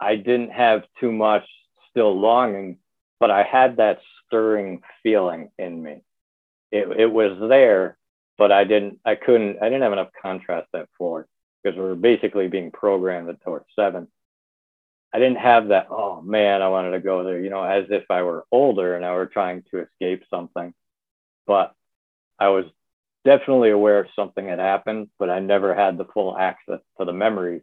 I 0.00 0.16
didn't 0.16 0.50
have 0.50 0.84
too 0.98 1.12
much 1.12 1.44
still 1.90 2.18
longing, 2.18 2.78
but 3.18 3.30
I 3.30 3.42
had 3.42 3.76
that 3.76 4.00
stirring 4.26 4.82
feeling 5.02 5.50
in 5.58 5.82
me. 5.82 6.02
It, 6.72 6.88
it 6.98 7.12
was 7.12 7.38
there, 7.48 7.98
but 8.38 8.50
I 8.50 8.64
didn't, 8.64 9.00
I 9.04 9.16
couldn't, 9.16 9.58
I 9.60 9.66
didn't 9.66 9.82
have 9.82 9.92
enough 9.92 10.10
contrast 10.20 10.68
at 10.74 10.88
four 10.96 11.26
because 11.62 11.76
we 11.76 11.82
were 11.82 11.96
basically 11.96 12.48
being 12.48 12.70
programmed 12.70 13.28
until 13.28 13.60
seven. 13.76 14.08
I 15.12 15.18
didn't 15.18 15.38
have 15.38 15.68
that, 15.68 15.88
oh 15.90 16.22
man, 16.22 16.62
I 16.62 16.68
wanted 16.68 16.92
to 16.92 17.00
go 17.00 17.24
there, 17.24 17.40
you 17.40 17.50
know, 17.50 17.62
as 17.62 17.86
if 17.90 18.04
I 18.10 18.22
were 18.22 18.46
older 18.52 18.94
and 18.94 19.04
I 19.04 19.12
were 19.12 19.26
trying 19.26 19.64
to 19.70 19.80
escape 19.80 20.22
something. 20.30 20.72
But 21.46 21.74
I 22.38 22.48
was 22.48 22.64
definitely 23.24 23.70
aware 23.70 24.08
something 24.14 24.46
had 24.46 24.60
happened, 24.60 25.10
but 25.18 25.28
I 25.28 25.40
never 25.40 25.74
had 25.74 25.98
the 25.98 26.06
full 26.06 26.38
access 26.38 26.80
to 26.98 27.04
the 27.04 27.12
memories 27.12 27.62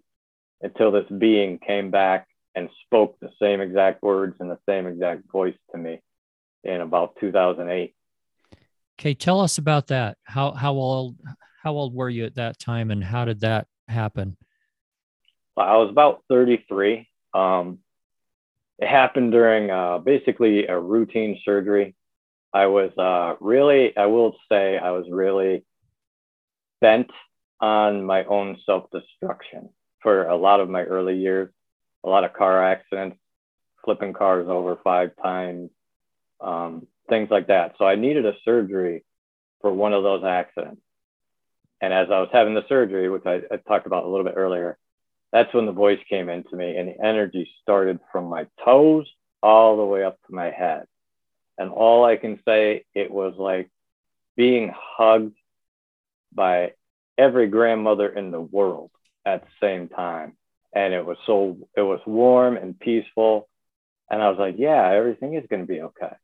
until 0.61 0.91
this 0.91 1.05
being 1.17 1.59
came 1.59 1.91
back 1.91 2.27
and 2.55 2.69
spoke 2.85 3.19
the 3.19 3.29
same 3.41 3.61
exact 3.61 4.01
words 4.01 4.35
in 4.39 4.47
the 4.47 4.57
same 4.67 4.87
exact 4.87 5.31
voice 5.31 5.55
to 5.71 5.77
me 5.77 6.01
in 6.63 6.81
about 6.81 7.15
2008. 7.19 7.93
Okay, 8.99 9.13
tell 9.13 9.41
us 9.41 9.59
about 9.59 9.87
that. 9.87 10.17
How 10.23 10.51
how 10.51 10.73
old 10.73 11.15
how 11.61 11.73
old 11.73 11.93
were 11.93 12.09
you 12.09 12.25
at 12.25 12.35
that 12.35 12.57
time, 12.59 12.89
and 12.89 13.03
how 13.03 13.25
did 13.25 13.41
that 13.41 13.67
happen? 13.87 14.37
I 15.55 15.77
was 15.77 15.89
about 15.89 16.23
33. 16.29 17.07
Um, 17.33 17.79
it 18.79 18.87
happened 18.87 19.31
during 19.31 19.69
uh, 19.69 19.99
basically 19.99 20.67
a 20.67 20.79
routine 20.79 21.39
surgery. 21.43 21.95
I 22.53 22.67
was 22.67 22.91
uh, 22.97 23.35
really, 23.39 23.95
I 23.97 24.05
will 24.05 24.35
say, 24.49 24.77
I 24.77 24.91
was 24.91 25.05
really 25.11 25.63
bent 26.79 27.09
on 27.59 28.03
my 28.03 28.23
own 28.25 28.57
self 28.65 28.89
destruction 28.91 29.69
for 30.01 30.27
a 30.27 30.35
lot 30.35 30.59
of 30.59 30.69
my 30.69 30.83
early 30.83 31.17
years. 31.17 31.49
A 32.03 32.09
lot 32.09 32.23
of 32.23 32.33
car 32.33 32.63
accidents, 32.63 33.17
flipping 33.83 34.13
cars 34.13 34.47
over 34.47 34.77
five 34.83 35.11
times, 35.21 35.69
um, 36.39 36.87
things 37.09 37.29
like 37.29 37.47
that. 37.47 37.75
So 37.77 37.85
I 37.85 37.95
needed 37.95 38.25
a 38.25 38.35
surgery 38.45 39.03
for 39.61 39.73
one 39.73 39.93
of 39.93 40.03
those 40.03 40.23
accidents. 40.23 40.81
And 41.81 41.93
as 41.93 42.07
I 42.11 42.19
was 42.19 42.29
having 42.31 42.53
the 42.53 42.65
surgery, 42.67 43.09
which 43.09 43.25
I, 43.25 43.41
I 43.51 43.57
talked 43.57 43.87
about 43.87 44.05
a 44.05 44.07
little 44.07 44.25
bit 44.25 44.35
earlier, 44.37 44.77
that's 45.31 45.53
when 45.53 45.65
the 45.65 45.71
voice 45.71 45.99
came 46.09 46.29
into 46.29 46.55
me 46.55 46.77
and 46.77 46.89
the 46.89 47.05
energy 47.05 47.49
started 47.61 47.99
from 48.11 48.25
my 48.25 48.47
toes 48.63 49.07
all 49.43 49.77
the 49.77 49.85
way 49.85 50.03
up 50.03 50.17
to 50.27 50.33
my 50.33 50.51
head. 50.51 50.85
And 51.57 51.69
all 51.69 52.05
I 52.05 52.15
can 52.17 52.39
say, 52.45 52.85
it 52.93 53.11
was 53.11 53.33
like 53.37 53.69
being 54.35 54.73
hugged 54.75 55.35
by 56.33 56.73
every 57.17 57.47
grandmother 57.47 58.07
in 58.07 58.31
the 58.31 58.41
world 58.41 58.91
at 59.27 59.41
the 59.41 59.49
same 59.61 59.89
time. 59.89 60.37
And 60.73 60.93
it 60.93 61.05
was 61.05 61.17
so, 61.25 61.57
it 61.75 61.81
was 61.81 61.99
warm 62.05 62.57
and 62.57 62.79
peaceful. 62.79 63.47
And 64.09 64.21
I 64.21 64.29
was 64.29 64.39
like, 64.39 64.55
yeah, 64.57 64.91
everything 64.91 65.33
is 65.33 65.45
going 65.49 65.63
to 65.63 65.67
be 65.67 65.81
okay. 65.81 66.15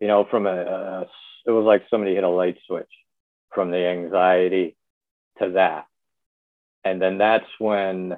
You 0.00 0.08
know, 0.08 0.26
from 0.28 0.46
a, 0.46 0.56
a, 0.56 1.00
it 1.46 1.50
was 1.50 1.64
like 1.64 1.84
somebody 1.88 2.14
hit 2.14 2.24
a 2.24 2.28
light 2.28 2.58
switch 2.66 2.90
from 3.54 3.70
the 3.70 3.86
anxiety 3.86 4.76
to 5.40 5.50
that. 5.52 5.86
And 6.84 7.00
then 7.00 7.18
that's 7.18 7.46
when 7.58 8.14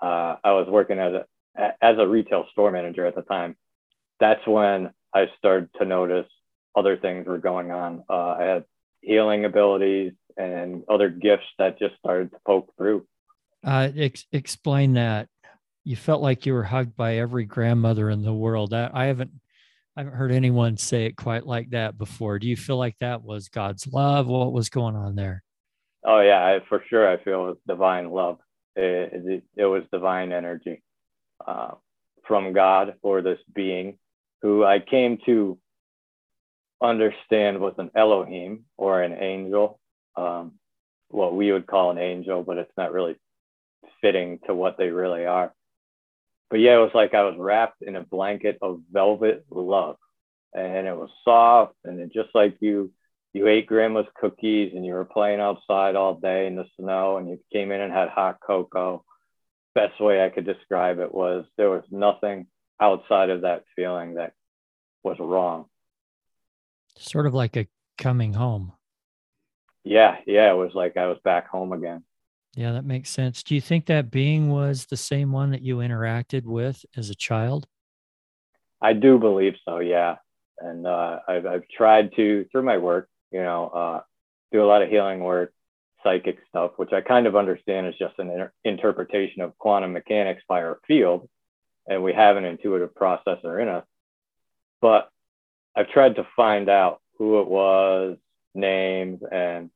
uh, 0.00 0.36
I 0.42 0.52
was 0.52 0.66
working 0.68 0.98
as 0.98 1.12
a 1.14 1.24
as 1.80 1.98
a 1.98 2.06
retail 2.06 2.46
store 2.52 2.70
manager 2.70 3.06
at 3.06 3.14
the 3.14 3.22
time. 3.22 3.56
That's 4.18 4.44
when 4.46 4.90
I 5.14 5.26
started 5.38 5.68
to 5.78 5.84
notice 5.84 6.26
other 6.74 6.96
things 6.96 7.26
were 7.26 7.38
going 7.38 7.70
on. 7.70 8.04
Uh, 8.08 8.36
I 8.38 8.42
had 8.42 8.64
healing 9.00 9.44
abilities 9.44 10.12
and 10.36 10.84
other 10.88 11.08
gifts 11.10 11.46
that 11.58 11.78
just 11.78 11.96
started 11.98 12.30
to 12.30 12.38
poke 12.46 12.72
through. 12.76 13.06
Uh, 13.64 13.88
ex- 13.96 14.26
explain 14.32 14.94
that. 14.94 15.28
You 15.84 15.96
felt 15.96 16.22
like 16.22 16.46
you 16.46 16.52
were 16.52 16.62
hugged 16.62 16.96
by 16.96 17.16
every 17.16 17.44
grandmother 17.44 18.10
in 18.10 18.22
the 18.22 18.34
world. 18.34 18.74
I, 18.74 18.90
I 18.92 19.06
haven't, 19.06 19.30
I 19.96 20.00
haven't 20.00 20.16
heard 20.16 20.32
anyone 20.32 20.76
say 20.76 21.06
it 21.06 21.16
quite 21.16 21.46
like 21.46 21.70
that 21.70 21.96
before. 21.98 22.38
Do 22.38 22.48
you 22.48 22.56
feel 22.56 22.76
like 22.76 22.96
that 22.98 23.22
was 23.22 23.48
God's 23.48 23.86
love? 23.86 24.26
What 24.26 24.52
was 24.52 24.68
going 24.68 24.96
on 24.96 25.16
there? 25.16 25.42
Oh 26.04 26.20
yeah, 26.20 26.44
I, 26.44 26.60
for 26.68 26.82
sure. 26.88 27.08
I 27.08 27.22
feel 27.22 27.44
it 27.44 27.48
was 27.48 27.56
divine 27.66 28.10
love. 28.10 28.38
It, 28.76 29.12
it, 29.26 29.44
it 29.56 29.64
was 29.64 29.82
divine 29.92 30.32
energy 30.32 30.82
uh, 31.46 31.72
from 32.26 32.52
God 32.52 32.94
or 33.02 33.22
this 33.22 33.38
being 33.54 33.98
who 34.42 34.64
I 34.64 34.78
came 34.80 35.18
to 35.26 35.58
understand 36.82 37.60
was 37.60 37.74
an 37.78 37.90
Elohim 37.94 38.64
or 38.76 39.02
an 39.02 39.12
angel, 39.12 39.78
um, 40.16 40.52
what 41.08 41.34
we 41.34 41.52
would 41.52 41.66
call 41.66 41.90
an 41.90 41.98
angel, 41.98 42.42
but 42.42 42.56
it's 42.56 42.72
not 42.76 42.92
really 42.92 43.16
fitting 44.00 44.38
to 44.46 44.54
what 44.54 44.78
they 44.78 44.88
really 44.88 45.26
are. 45.26 45.52
But 46.50 46.60
yeah, 46.60 46.76
it 46.76 46.80
was 46.80 46.94
like 46.94 47.14
I 47.14 47.22
was 47.22 47.36
wrapped 47.38 47.82
in 47.82 47.96
a 47.96 48.02
blanket 48.02 48.58
of 48.60 48.80
velvet 48.90 49.44
love, 49.50 49.96
and 50.52 50.86
it 50.86 50.96
was 50.96 51.10
soft, 51.24 51.74
and 51.84 52.00
it 52.00 52.12
just 52.12 52.30
like 52.34 52.56
you 52.60 52.92
you 53.32 53.46
ate 53.46 53.68
grandma's 53.68 54.06
cookies 54.20 54.72
and 54.74 54.84
you 54.84 54.92
were 54.92 55.04
playing 55.04 55.40
outside 55.40 55.94
all 55.94 56.14
day 56.14 56.48
in 56.48 56.56
the 56.56 56.66
snow 56.76 57.16
and 57.16 57.28
you 57.28 57.38
came 57.52 57.70
in 57.70 57.80
and 57.80 57.92
had 57.92 58.08
hot 58.08 58.38
cocoa 58.44 59.04
best 59.72 60.00
way 60.00 60.20
i 60.20 60.28
could 60.28 60.44
describe 60.44 60.98
it 60.98 61.14
was 61.14 61.44
there 61.56 61.70
was 61.70 61.84
nothing 61.92 62.48
outside 62.80 63.30
of 63.30 63.42
that 63.42 63.62
feeling 63.76 64.14
that 64.14 64.32
was 65.02 65.16
wrong. 65.20 65.66
Sort 66.96 67.26
of 67.26 67.34
like 67.34 67.56
a 67.56 67.68
coming 67.98 68.32
home. 68.32 68.72
Yeah, 69.84 70.16
yeah, 70.26 70.50
it 70.50 70.56
was 70.56 70.72
like 70.74 70.96
I 70.96 71.06
was 71.06 71.18
back 71.24 71.48
home 71.48 71.72
again. 71.72 72.02
Yeah, 72.54 72.72
that 72.72 72.84
makes 72.84 73.10
sense. 73.10 73.42
Do 73.42 73.54
you 73.54 73.60
think 73.60 73.86
that 73.86 74.10
being 74.10 74.50
was 74.50 74.86
the 74.86 74.96
same 74.96 75.32
one 75.32 75.50
that 75.50 75.62
you 75.62 75.76
interacted 75.76 76.44
with 76.44 76.84
as 76.96 77.10
a 77.10 77.14
child? 77.14 77.66
I 78.82 78.92
do 78.92 79.18
believe 79.18 79.54
so, 79.64 79.78
yeah. 79.78 80.16
And 80.58 80.86
uh, 80.86 81.20
I've, 81.28 81.46
I've 81.46 81.68
tried 81.68 82.14
to, 82.16 82.46
through 82.50 82.62
my 82.62 82.78
work, 82.78 83.08
you 83.30 83.42
know, 83.42 83.68
uh, 83.68 84.00
do 84.52 84.62
a 84.62 84.66
lot 84.66 84.82
of 84.82 84.88
healing 84.88 85.20
work, 85.20 85.52
psychic 86.02 86.38
stuff, 86.48 86.72
which 86.76 86.92
I 86.92 87.00
kind 87.00 87.26
of 87.26 87.36
understand 87.36 87.86
is 87.86 87.94
just 87.98 88.18
an 88.18 88.30
inter- 88.30 88.52
interpretation 88.64 89.42
of 89.42 89.56
quantum 89.58 89.92
mechanics 89.92 90.42
by 90.48 90.62
our 90.62 90.80
field. 90.86 91.28
And 91.86 92.02
we 92.02 92.12
have 92.12 92.36
an 92.36 92.44
intuitive 92.44 92.94
processor 92.94 93.62
in 93.62 93.68
us 93.68 93.84
but 94.80 95.10
I've 95.76 95.90
tried 95.90 96.16
to 96.16 96.26
find 96.36 96.68
out 96.68 97.00
who 97.18 97.40
it 97.40 97.48
was, 97.48 98.16
names, 98.54 99.20
and 99.30 99.70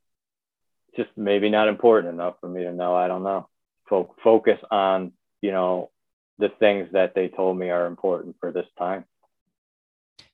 just 0.96 1.10
maybe 1.16 1.50
not 1.50 1.68
important 1.68 2.12
enough 2.12 2.34
for 2.40 2.48
me 2.48 2.62
to 2.62 2.72
know. 2.72 2.94
I 2.94 3.08
don't 3.08 3.22
know. 3.22 3.48
Fo- 3.88 4.14
focus 4.22 4.58
on, 4.70 5.12
you 5.40 5.52
know, 5.52 5.90
the 6.38 6.48
things 6.58 6.88
that 6.92 7.14
they 7.14 7.28
told 7.28 7.58
me 7.58 7.70
are 7.70 7.86
important 7.86 8.36
for 8.40 8.50
this 8.52 8.66
time. 8.78 9.04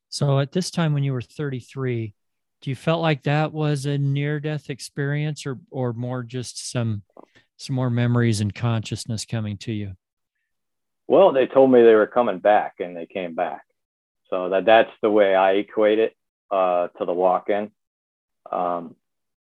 So 0.09 0.39
at 0.41 0.53
this 0.53 0.71
time 0.71 0.93
when 0.93 1.05
you 1.05 1.13
were 1.13 1.23
33, 1.23 2.15
do 2.63 2.71
you 2.71 2.77
felt 2.77 3.01
like 3.01 3.23
that 3.23 3.53
was 3.53 3.87
a 3.87 3.97
near 3.97 4.41
death 4.41 4.69
experience 4.71 5.47
or 5.47 5.59
or 5.71 5.93
more 5.93 6.23
just 6.23 6.71
some 6.71 7.03
some 7.57 7.77
more 7.77 7.91
memories 7.91 8.41
and 8.41 8.55
consciousness 8.55 9.25
coming 9.25 9.57
to 9.59 9.73
you? 9.73 9.95
Well, 11.07 11.33
they 11.33 11.47
told 11.47 11.71
me 11.71 11.83
they 11.83 11.95
were 11.95 12.07
coming 12.07 12.39
back 12.39 12.75
and 12.81 12.97
they 12.97 13.07
came 13.07 13.35
back. 13.35 13.63
So 14.29 14.51
that 14.51 14.65
that's 14.65 14.93
the 15.03 15.11
way 15.11 15.35
I 15.35 15.53
equate 15.53 15.99
it 15.99 16.17
uh, 16.51 16.89
to 16.99 17.05
the 17.05 17.13
walk-in. 17.13 17.71
Um, 18.51 18.97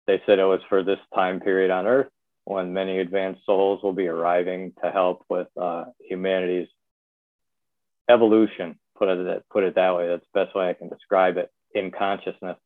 they 0.08 0.22
said 0.24 0.38
it 0.38 0.44
was 0.44 0.62
for 0.70 0.82
this 0.82 0.98
time 1.14 1.38
period 1.38 1.70
on 1.70 1.86
Earth 1.86 2.08
when 2.44 2.72
many 2.72 2.98
advanced 2.98 3.44
souls 3.44 3.82
will 3.82 3.92
be 3.92 4.08
arriving 4.08 4.72
to 4.82 4.90
help 4.90 5.22
with 5.28 5.48
uh, 5.60 5.84
humanity's 6.00 6.68
evolution. 8.08 8.78
Put 8.96 9.10
it 9.10 9.44
put 9.50 9.64
it 9.64 9.74
that 9.74 9.94
way. 9.94 10.08
That's 10.08 10.24
the 10.32 10.44
best 10.44 10.56
way 10.56 10.70
I 10.70 10.72
can 10.72 10.88
describe 10.88 11.36
it 11.36 11.52
in 11.74 11.90
consciousness. 11.90 12.56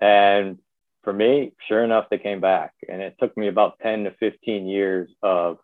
And 0.00 0.58
for 1.04 1.12
me, 1.12 1.52
sure 1.68 1.84
enough, 1.84 2.08
they 2.10 2.18
came 2.18 2.40
back, 2.40 2.72
and 2.88 3.00
it 3.00 3.14
took 3.20 3.36
me 3.36 3.46
about 3.46 3.78
ten 3.78 4.04
to 4.04 4.10
fifteen 4.10 4.66
years 4.66 5.08
of 5.22 5.58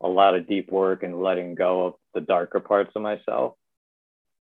a 0.00 0.08
lot 0.08 0.34
of 0.34 0.48
deep 0.48 0.72
work 0.72 1.02
and 1.02 1.22
letting 1.22 1.54
go 1.54 1.86
of 1.86 1.94
the 2.14 2.22
darker 2.22 2.58
parts 2.58 2.90
of 2.96 3.02
myself 3.02 3.54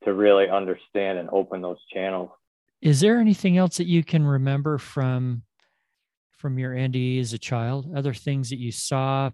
to 0.05 0.13
really 0.13 0.48
understand 0.50 1.20
and 1.20 1.29
open 1.29 1.62
those 1.62 1.84
channels. 1.93 2.31
Is 2.81 3.00
there 3.00 3.19
anything 3.19 3.57
else 3.57 3.77
that 3.77 3.88
you 3.88 4.03
can 4.03 4.25
remember 4.25 4.77
from 4.77 5.43
from 6.31 6.57
your 6.57 6.73
NDE 6.73 7.19
as 7.19 7.33
a 7.33 7.38
child? 7.38 7.91
Other 7.95 8.15
things 8.15 8.50
that 8.50 8.57
you 8.57 8.71
saw, 8.71 9.29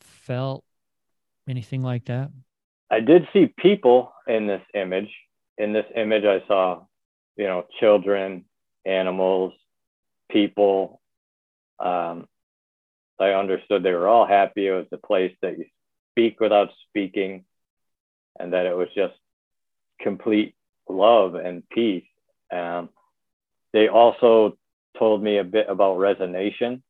felt, 0.00 0.62
anything 1.48 1.82
like 1.82 2.04
that? 2.06 2.30
I 2.90 3.00
did 3.00 3.26
see 3.32 3.46
people 3.58 4.12
in 4.26 4.46
this 4.46 4.60
image. 4.74 5.08
In 5.56 5.72
this 5.72 5.86
image, 5.96 6.24
I 6.24 6.46
saw, 6.46 6.84
you 7.36 7.44
know, 7.44 7.64
children, 7.80 8.44
animals, 8.84 9.54
people. 10.30 11.00
Um, 11.78 12.26
I 13.18 13.30
understood 13.30 13.82
they 13.82 13.92
were 13.92 14.08
all 14.08 14.26
happy. 14.26 14.66
It 14.66 14.72
was 14.72 14.86
a 14.92 14.98
place 14.98 15.34
that 15.40 15.56
you 15.56 15.64
speak 16.12 16.40
without 16.40 16.68
speaking, 16.88 17.44
and 18.38 18.52
that 18.52 18.66
it 18.66 18.76
was 18.76 18.88
just 18.94 19.14
complete 20.00 20.54
love 20.88 21.34
and 21.36 21.66
peace. 21.70 22.04
Um, 22.54 22.88
they 23.72 23.88
also 23.88 24.56
told 24.98 25.22
me 25.22 25.38
a 25.38 25.44
bit 25.44 25.66
about 25.68 25.98
resonation, 25.98 26.82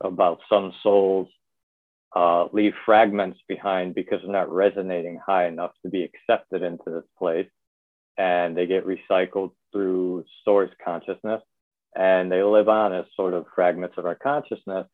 about 0.00 0.40
some 0.48 0.72
souls 0.82 1.28
uh, 2.14 2.46
leave 2.52 2.74
fragments 2.84 3.38
behind 3.48 3.94
because 3.94 4.20
they're 4.22 4.32
not 4.32 4.52
resonating 4.52 5.18
high 5.24 5.46
enough 5.46 5.72
to 5.82 5.90
be 5.90 6.04
accepted 6.04 6.62
into 6.62 6.84
this 6.86 7.04
place. 7.18 7.48
And 8.16 8.56
they 8.56 8.66
get 8.66 8.86
recycled 8.86 9.52
through 9.72 10.24
source 10.44 10.70
consciousness 10.84 11.42
and 11.96 12.30
they 12.30 12.42
live 12.42 12.68
on 12.68 12.92
as 12.92 13.04
sort 13.16 13.34
of 13.34 13.46
fragments 13.54 13.96
of 13.98 14.06
our 14.06 14.14
consciousness 14.14 14.86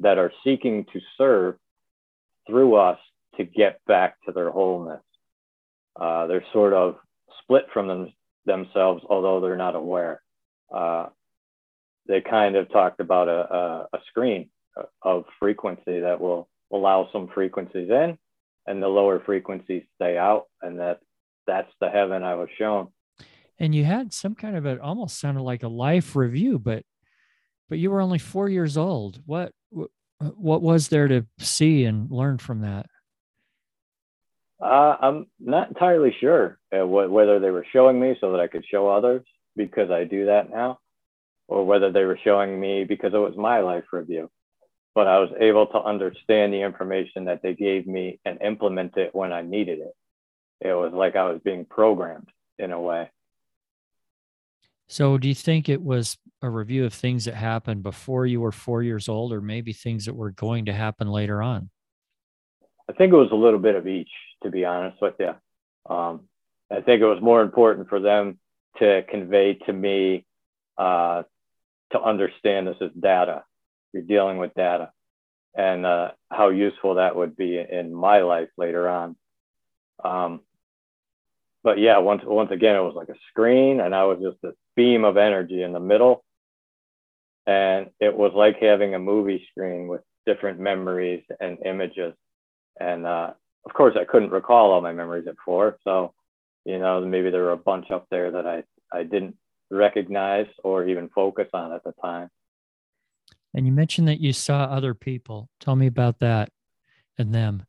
that 0.00 0.18
are 0.18 0.32
seeking 0.44 0.86
to 0.92 1.00
serve 1.16 1.56
through 2.46 2.74
us 2.74 2.98
to 3.36 3.44
get 3.44 3.80
back 3.86 4.16
to 4.26 4.32
their 4.32 4.50
wholeness. 4.50 5.02
Uh, 5.98 6.26
they're 6.26 6.44
sort 6.52 6.72
of 6.72 6.96
split 7.42 7.66
from 7.72 7.88
them, 7.88 8.12
themselves, 8.46 9.02
although 9.08 9.40
they're 9.40 9.56
not 9.56 9.74
aware. 9.74 10.22
Uh, 10.72 11.06
they 12.06 12.20
kind 12.20 12.56
of 12.56 12.70
talked 12.70 13.00
about 13.00 13.28
a, 13.28 13.54
a, 13.54 13.88
a 13.94 13.98
screen 14.08 14.50
of 15.02 15.24
frequency 15.38 16.00
that 16.00 16.20
will 16.20 16.48
allow 16.72 17.08
some 17.12 17.28
frequencies 17.34 17.90
in 17.90 18.18
and 18.66 18.82
the 18.82 18.88
lower 18.88 19.20
frequencies 19.20 19.82
stay 19.96 20.16
out. 20.16 20.44
And 20.62 20.78
that 20.78 21.00
that's 21.46 21.72
the 21.80 21.88
heaven 21.88 22.22
I 22.22 22.34
was 22.34 22.48
shown. 22.58 22.88
And 23.58 23.74
you 23.74 23.84
had 23.84 24.12
some 24.12 24.34
kind 24.34 24.56
of 24.56 24.66
it 24.66 24.80
almost 24.80 25.18
sounded 25.18 25.42
like 25.42 25.62
a 25.62 25.68
life 25.68 26.14
review, 26.14 26.58
but 26.58 26.84
but 27.68 27.78
you 27.78 27.90
were 27.90 28.00
only 28.00 28.18
four 28.18 28.48
years 28.48 28.76
old. 28.76 29.20
What 29.26 29.52
what 30.20 30.62
was 30.62 30.88
there 30.88 31.08
to 31.08 31.26
see 31.38 31.84
and 31.84 32.10
learn 32.10 32.38
from 32.38 32.60
that? 32.60 32.86
Uh, 34.60 34.96
I'm 35.00 35.26
not 35.38 35.68
entirely 35.68 36.14
sure 36.20 36.58
uh, 36.72 36.80
wh- 36.80 37.10
whether 37.10 37.38
they 37.38 37.50
were 37.50 37.66
showing 37.72 38.00
me 38.00 38.16
so 38.20 38.32
that 38.32 38.40
I 38.40 38.48
could 38.48 38.64
show 38.68 38.88
others 38.88 39.24
because 39.56 39.90
I 39.90 40.04
do 40.04 40.26
that 40.26 40.50
now, 40.50 40.80
or 41.46 41.64
whether 41.64 41.92
they 41.92 42.04
were 42.04 42.18
showing 42.22 42.58
me 42.58 42.84
because 42.84 43.14
it 43.14 43.18
was 43.18 43.36
my 43.36 43.60
life 43.60 43.84
review. 43.92 44.30
But 44.94 45.06
I 45.06 45.20
was 45.20 45.30
able 45.38 45.66
to 45.68 45.80
understand 45.80 46.52
the 46.52 46.62
information 46.62 47.26
that 47.26 47.40
they 47.42 47.54
gave 47.54 47.86
me 47.86 48.18
and 48.24 48.42
implement 48.42 48.96
it 48.96 49.14
when 49.14 49.32
I 49.32 49.42
needed 49.42 49.78
it. 49.78 49.94
It 50.60 50.72
was 50.72 50.92
like 50.92 51.14
I 51.14 51.30
was 51.30 51.40
being 51.44 51.64
programmed 51.64 52.28
in 52.58 52.72
a 52.72 52.80
way. 52.80 53.10
So, 54.88 55.18
do 55.18 55.28
you 55.28 55.34
think 55.34 55.68
it 55.68 55.82
was 55.82 56.16
a 56.42 56.48
review 56.48 56.84
of 56.84 56.94
things 56.94 57.26
that 57.26 57.34
happened 57.34 57.82
before 57.82 58.26
you 58.26 58.40
were 58.40 58.52
four 58.52 58.82
years 58.82 59.08
old, 59.08 59.32
or 59.32 59.40
maybe 59.40 59.72
things 59.72 60.06
that 60.06 60.14
were 60.14 60.30
going 60.30 60.64
to 60.64 60.72
happen 60.72 61.08
later 61.08 61.42
on? 61.42 61.70
I 62.88 62.94
think 62.94 63.12
it 63.12 63.16
was 63.16 63.30
a 63.30 63.36
little 63.36 63.58
bit 63.58 63.74
of 63.74 63.86
each, 63.86 64.10
to 64.42 64.50
be 64.50 64.64
honest 64.64 65.00
with 65.00 65.14
you. 65.18 65.34
Um, 65.92 66.28
I 66.70 66.80
think 66.80 67.00
it 67.00 67.06
was 67.06 67.22
more 67.22 67.42
important 67.42 67.88
for 67.88 68.00
them 68.00 68.38
to 68.78 69.02
convey 69.08 69.54
to 69.54 69.72
me 69.72 70.24
uh, 70.76 71.22
to 71.92 72.00
understand 72.00 72.66
this 72.66 72.76
is 72.80 72.90
data. 72.98 73.44
You're 73.92 74.02
dealing 74.02 74.38
with 74.38 74.54
data, 74.54 74.90
and 75.54 75.86
uh, 75.86 76.10
how 76.30 76.50
useful 76.50 76.96
that 76.96 77.16
would 77.16 77.36
be 77.36 77.58
in 77.58 77.92
my 77.92 78.20
life 78.20 78.50
later 78.56 78.88
on. 78.88 79.16
Um, 80.04 80.40
but 81.64 81.78
yeah, 81.78 81.98
once 81.98 82.22
once 82.24 82.50
again, 82.50 82.76
it 82.76 82.80
was 82.80 82.94
like 82.94 83.08
a 83.08 83.18
screen, 83.30 83.80
and 83.80 83.94
I 83.94 84.04
was 84.04 84.18
just 84.22 84.36
this 84.42 84.54
beam 84.76 85.04
of 85.04 85.16
energy 85.16 85.62
in 85.62 85.72
the 85.72 85.80
middle, 85.80 86.24
and 87.46 87.88
it 87.98 88.14
was 88.14 88.32
like 88.34 88.58
having 88.60 88.94
a 88.94 88.98
movie 88.98 89.46
screen 89.50 89.88
with 89.88 90.02
different 90.26 90.60
memories 90.60 91.24
and 91.40 91.58
images. 91.64 92.14
And 92.78 93.06
uh, 93.06 93.32
of 93.68 93.74
course, 93.74 93.94
I 94.00 94.04
couldn't 94.04 94.30
recall 94.30 94.72
all 94.72 94.80
my 94.80 94.92
memories 94.92 95.26
at 95.26 95.36
four, 95.44 95.78
so 95.84 96.14
you 96.64 96.78
know 96.78 97.00
maybe 97.04 97.30
there 97.30 97.44
were 97.44 97.52
a 97.52 97.56
bunch 97.56 97.90
up 97.90 98.06
there 98.10 98.30
that 98.30 98.46
I 98.46 98.62
I 98.92 99.02
didn't 99.02 99.36
recognize 99.70 100.46
or 100.64 100.86
even 100.86 101.08
focus 101.10 101.48
on 101.52 101.72
at 101.72 101.84
the 101.84 101.92
time. 102.02 102.30
And 103.54 103.66
you 103.66 103.72
mentioned 103.72 104.08
that 104.08 104.20
you 104.20 104.32
saw 104.32 104.64
other 104.64 104.94
people. 104.94 105.48
Tell 105.60 105.76
me 105.76 105.86
about 105.86 106.20
that 106.20 106.50
and 107.18 107.34
them 107.34 107.64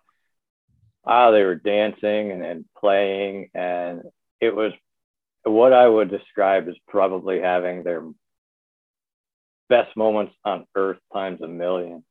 ah, 1.09 1.31
they 1.31 1.43
were 1.43 1.55
dancing 1.55 2.31
and, 2.31 2.45
and 2.45 2.65
playing, 2.77 3.49
and 3.53 4.03
it 4.39 4.55
was 4.55 4.71
what 5.43 5.73
I 5.73 5.88
would 5.88 6.09
describe 6.09 6.69
as 6.69 6.75
probably 6.88 7.39
having 7.41 7.83
their 7.83 8.03
best 9.69 9.95
moments 9.97 10.33
on 10.45 10.65
earth 10.75 10.99
times 11.12 11.41
a 11.41 11.47
million. 11.47 12.03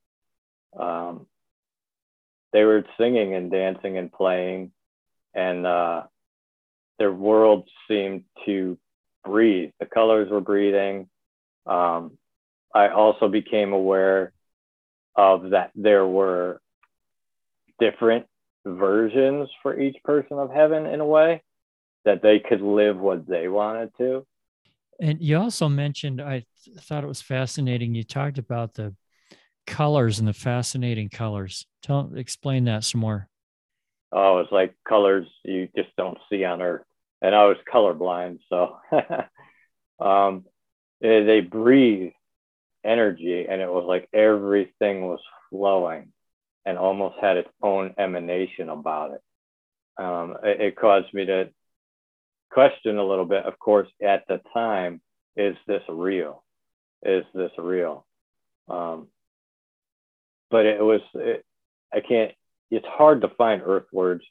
Um, 0.78 1.26
they 2.52 2.64
were 2.64 2.84
singing 2.98 3.34
and 3.34 3.50
dancing 3.50 3.98
and 3.98 4.12
playing, 4.12 4.72
and 5.34 5.66
uh, 5.66 6.02
their 6.98 7.12
world 7.12 7.68
seemed 7.88 8.24
to 8.46 8.78
breathe. 9.24 9.70
The 9.80 9.86
colors 9.86 10.30
were 10.30 10.40
breathing. 10.40 11.08
Um, 11.66 12.18
I 12.74 12.88
also 12.88 13.28
became 13.28 13.72
aware 13.72 14.32
of 15.16 15.50
that 15.50 15.70
there 15.74 16.06
were 16.06 16.60
different 17.78 18.26
versions 18.64 19.48
for 19.62 19.78
each 19.78 19.96
person 20.04 20.38
of 20.38 20.50
heaven 20.50 20.86
in 20.86 21.00
a 21.00 21.06
way 21.06 21.42
that 22.04 22.22
they 22.22 22.38
could 22.38 22.60
live 22.60 22.98
what 22.98 23.26
they 23.26 23.48
wanted 23.48 23.90
to. 23.98 24.26
And 25.00 25.20
you 25.20 25.36
also 25.38 25.68
mentioned, 25.68 26.20
I 26.20 26.44
th- 26.64 26.78
thought 26.78 27.04
it 27.04 27.08
was 27.08 27.22
fascinating. 27.22 27.94
You 27.94 28.02
talked 28.02 28.38
about 28.38 28.74
the 28.74 28.94
colors 29.68 30.18
and 30.18 30.26
the 30.26 30.32
fascinating 30.32 31.10
colors. 31.10 31.66
Tell, 31.82 32.10
explain 32.16 32.64
that 32.64 32.82
some 32.82 33.00
more. 33.00 33.28
Oh, 34.10 34.38
it's 34.38 34.50
like 34.50 34.74
colors 34.88 35.26
you 35.44 35.68
just 35.76 35.90
don't 35.96 36.18
see 36.30 36.44
on 36.44 36.62
Earth. 36.62 36.82
And 37.20 37.34
I 37.34 37.44
was 37.46 37.56
colorblind, 37.72 38.38
so 38.48 38.78
um, 40.04 40.44
they 41.00 41.40
breathe 41.40 42.12
energy, 42.84 43.46
and 43.48 43.60
it 43.60 43.68
was 43.68 43.84
like 43.86 44.08
everything 44.12 45.02
was 45.02 45.20
flowing 45.50 46.12
and 46.64 46.78
almost 46.78 47.16
had 47.20 47.36
its 47.36 47.48
own 47.62 47.94
emanation 47.98 48.68
about 48.68 49.12
it. 49.12 50.02
Um, 50.02 50.36
it, 50.44 50.60
it 50.60 50.76
caused 50.76 51.12
me 51.12 51.26
to 51.26 51.50
question 52.50 52.98
a 52.98 53.06
little 53.06 53.24
bit, 53.24 53.44
of 53.44 53.58
course, 53.58 53.88
at 54.02 54.24
the 54.28 54.40
time, 54.54 55.00
is 55.36 55.56
this 55.66 55.82
real? 55.88 56.44
Is 57.04 57.24
this 57.34 57.52
real? 57.58 58.06
Um, 58.68 59.08
but 60.50 60.66
it 60.66 60.82
was, 60.82 61.00
it, 61.14 61.44
I 61.92 62.00
can't, 62.00 62.32
it's 62.70 62.86
hard 62.86 63.22
to 63.22 63.28
find 63.28 63.62
earth 63.64 63.86
words 63.92 64.24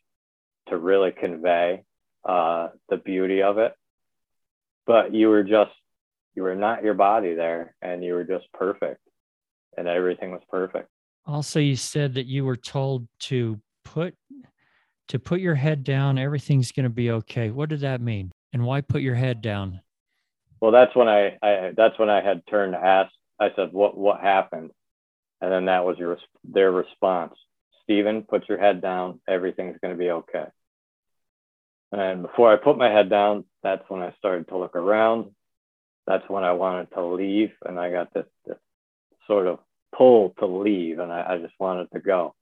to 0.70 0.78
really 0.78 1.12
convey 1.12 1.84
uh, 2.28 2.70
the 2.90 2.98
beauty 2.98 3.42
of 3.42 3.58
it. 3.58 3.74
But 4.86 5.14
you 5.14 5.30
were 5.30 5.44
just, 5.44 5.72
you 6.36 6.44
were 6.44 6.56
not 6.56 6.84
your 6.84 6.94
body 6.94 7.34
there 7.34 7.76
and 7.82 8.04
you 8.04 8.14
were 8.14 8.24
just 8.24 8.46
perfect 8.54 9.02
and 9.78 9.88
everything 9.88 10.32
was 10.32 10.42
perfect. 10.50 10.90
Also 11.26 11.60
you 11.60 11.76
said 11.76 12.14
that 12.16 12.26
you 12.26 12.46
were 12.46 12.56
told 12.56 13.08
to 13.20 13.60
put 13.84 14.16
to 15.10 15.20
put 15.20 15.40
your 15.40 15.56
head 15.56 15.84
down 15.86 16.18
everything's 16.18 16.72
going 16.72 16.84
to 16.84 16.90
be 16.90 17.12
okay. 17.12 17.50
What 17.50 17.70
did 17.70 17.80
that 17.82 18.02
mean? 18.02 18.32
And 18.54 18.66
why 18.66 18.82
put 18.82 19.02
your 19.02 19.16
head 19.16 19.42
down? 19.42 19.82
Well 20.60 20.72
that's 20.72 20.96
when 20.96 21.08
I, 21.08 21.38
I 21.42 21.72
that's 21.76 21.98
when 22.00 22.10
i 22.10 22.22
had 22.22 22.42
turned 22.50 22.74
to 22.74 22.84
ask 22.84 23.12
i 23.40 23.50
said 23.56 23.72
what 23.72 23.96
what 23.96 24.20
happened 24.22 24.72
and 25.42 25.52
then 25.52 25.66
that 25.66 25.86
was 25.86 25.98
your 25.98 26.18
their 26.44 26.72
response 26.72 27.34
stephen 27.84 28.24
put 28.24 28.48
your 28.50 28.58
head 28.58 28.82
down 28.82 29.20
everything's 29.28 29.78
going 29.82 29.94
to 29.94 30.00
be 30.00 30.10
okay 30.10 30.46
and 31.92 32.22
before 32.22 32.52
i 32.52 32.56
put 32.56 32.78
my 32.78 32.90
head 32.90 33.10
down 33.10 33.44
that's 33.64 33.84
when 33.90 34.02
i 34.02 34.14
started 34.18 34.48
to 34.48 34.58
look 34.58 34.76
around 34.76 35.32
that's 36.06 36.28
when 36.30 36.44
i 36.44 36.52
wanted 36.52 36.90
to 36.92 37.04
leave 37.04 37.52
and 37.66 37.80
i 37.80 37.92
got 37.92 38.14
this, 38.14 38.26
this 38.46 38.58
sort 39.28 39.48
of 39.48 39.60
pull 39.96 40.34
to 40.40 40.46
leave, 40.46 41.00
and 41.00 41.12
I, 41.12 41.34
I 41.34 41.38
just 41.38 41.54
wanted 41.60 41.90
to 41.94 42.00
go. 42.00 42.34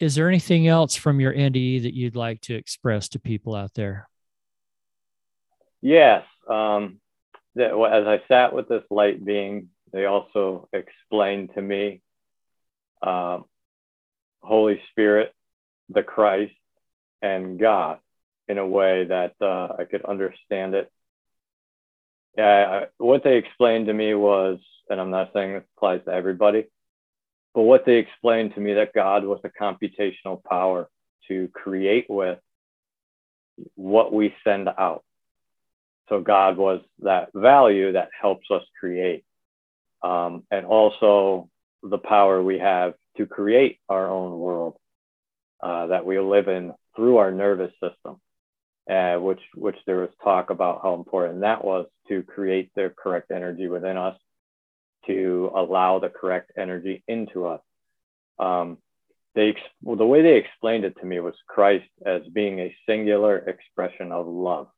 Is 0.00 0.14
there 0.14 0.28
anything 0.28 0.66
else 0.66 0.94
from 0.96 1.20
your 1.20 1.32
NDE 1.32 1.82
that 1.82 1.94
you'd 1.94 2.16
like 2.16 2.40
to 2.42 2.54
express 2.54 3.08
to 3.10 3.18
people 3.18 3.54
out 3.54 3.74
there? 3.74 4.08
Yes. 5.80 6.24
Um, 6.48 7.00
that, 7.54 7.70
as 7.70 8.06
I 8.06 8.22
sat 8.28 8.52
with 8.52 8.68
this 8.68 8.82
light 8.90 9.24
being, 9.24 9.68
they 9.92 10.06
also 10.06 10.68
explained 10.72 11.50
to 11.54 11.62
me 11.62 12.02
uh, 13.02 13.38
Holy 14.42 14.80
Spirit, 14.90 15.32
the 15.88 16.02
Christ, 16.02 16.54
and 17.20 17.58
God 17.58 17.98
in 18.48 18.58
a 18.58 18.66
way 18.66 19.04
that 19.04 19.34
uh, 19.40 19.68
I 19.78 19.84
could 19.84 20.04
understand 20.04 20.74
it. 20.74 20.90
Yeah, 22.36 22.86
what 22.98 23.24
they 23.24 23.36
explained 23.36 23.86
to 23.86 23.94
me 23.94 24.14
was, 24.14 24.58
and 24.88 25.00
I'm 25.00 25.10
not 25.10 25.30
saying 25.32 25.52
this 25.52 25.64
applies 25.76 26.04
to 26.06 26.12
everybody, 26.12 26.66
but 27.54 27.62
what 27.62 27.84
they 27.84 27.96
explained 27.96 28.54
to 28.54 28.60
me 28.60 28.74
that 28.74 28.94
God 28.94 29.24
was 29.24 29.40
a 29.44 29.50
computational 29.50 30.42
power 30.42 30.88
to 31.28 31.48
create 31.52 32.06
with 32.08 32.38
what 33.74 34.12
we 34.12 34.34
send 34.44 34.68
out. 34.68 35.04
So 36.08 36.20
God 36.20 36.56
was 36.56 36.80
that 37.00 37.30
value 37.34 37.92
that 37.92 38.08
helps 38.18 38.50
us 38.50 38.62
create. 38.78 39.24
Um, 40.02 40.44
and 40.50 40.66
also 40.66 41.48
the 41.82 41.98
power 41.98 42.42
we 42.42 42.58
have 42.58 42.94
to 43.16 43.26
create 43.26 43.78
our 43.88 44.08
own 44.08 44.38
world 44.38 44.76
uh, 45.62 45.88
that 45.88 46.06
we 46.06 46.18
live 46.18 46.48
in 46.48 46.72
through 46.96 47.18
our 47.18 47.30
nervous 47.30 47.72
system, 47.72 48.20
uh, 48.90 49.16
which 49.16 49.40
which 49.54 49.76
there 49.86 49.98
was 49.98 50.10
talk 50.22 50.50
about 50.50 50.80
how 50.82 50.94
important 50.94 51.40
that 51.40 51.64
was 51.64 51.86
to 52.08 52.22
create 52.22 52.70
the 52.74 52.92
correct 52.96 53.30
energy 53.30 53.68
within 53.68 53.96
us, 53.96 54.16
to 55.06 55.50
allow 55.54 55.98
the 55.98 56.08
correct 56.08 56.52
energy 56.56 57.02
into 57.08 57.46
us. 57.46 57.60
Um, 58.38 58.78
they 59.34 59.56
well, 59.82 59.96
the 59.96 60.06
way 60.06 60.22
they 60.22 60.36
explained 60.36 60.84
it 60.84 60.96
to 61.00 61.06
me 61.06 61.20
was 61.20 61.34
Christ 61.46 61.88
as 62.04 62.22
being 62.32 62.60
a 62.60 62.74
singular 62.86 63.38
expression 63.38 64.12
of 64.12 64.26
love, 64.26 64.68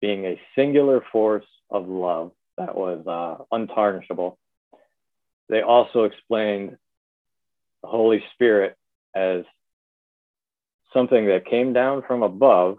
being 0.00 0.26
a 0.26 0.40
singular 0.56 1.02
force 1.12 1.46
of 1.70 1.88
love 1.88 2.32
that 2.58 2.74
was 2.74 3.06
uh, 3.06 3.44
untarnishable. 3.56 4.36
They 5.48 5.62
also 5.62 6.04
explained 6.04 6.76
the 7.82 7.88
Holy 7.88 8.22
Spirit 8.34 8.76
as 9.14 9.44
something 10.92 11.26
that 11.26 11.46
came 11.46 11.72
down 11.72 12.02
from 12.06 12.22
above, 12.22 12.78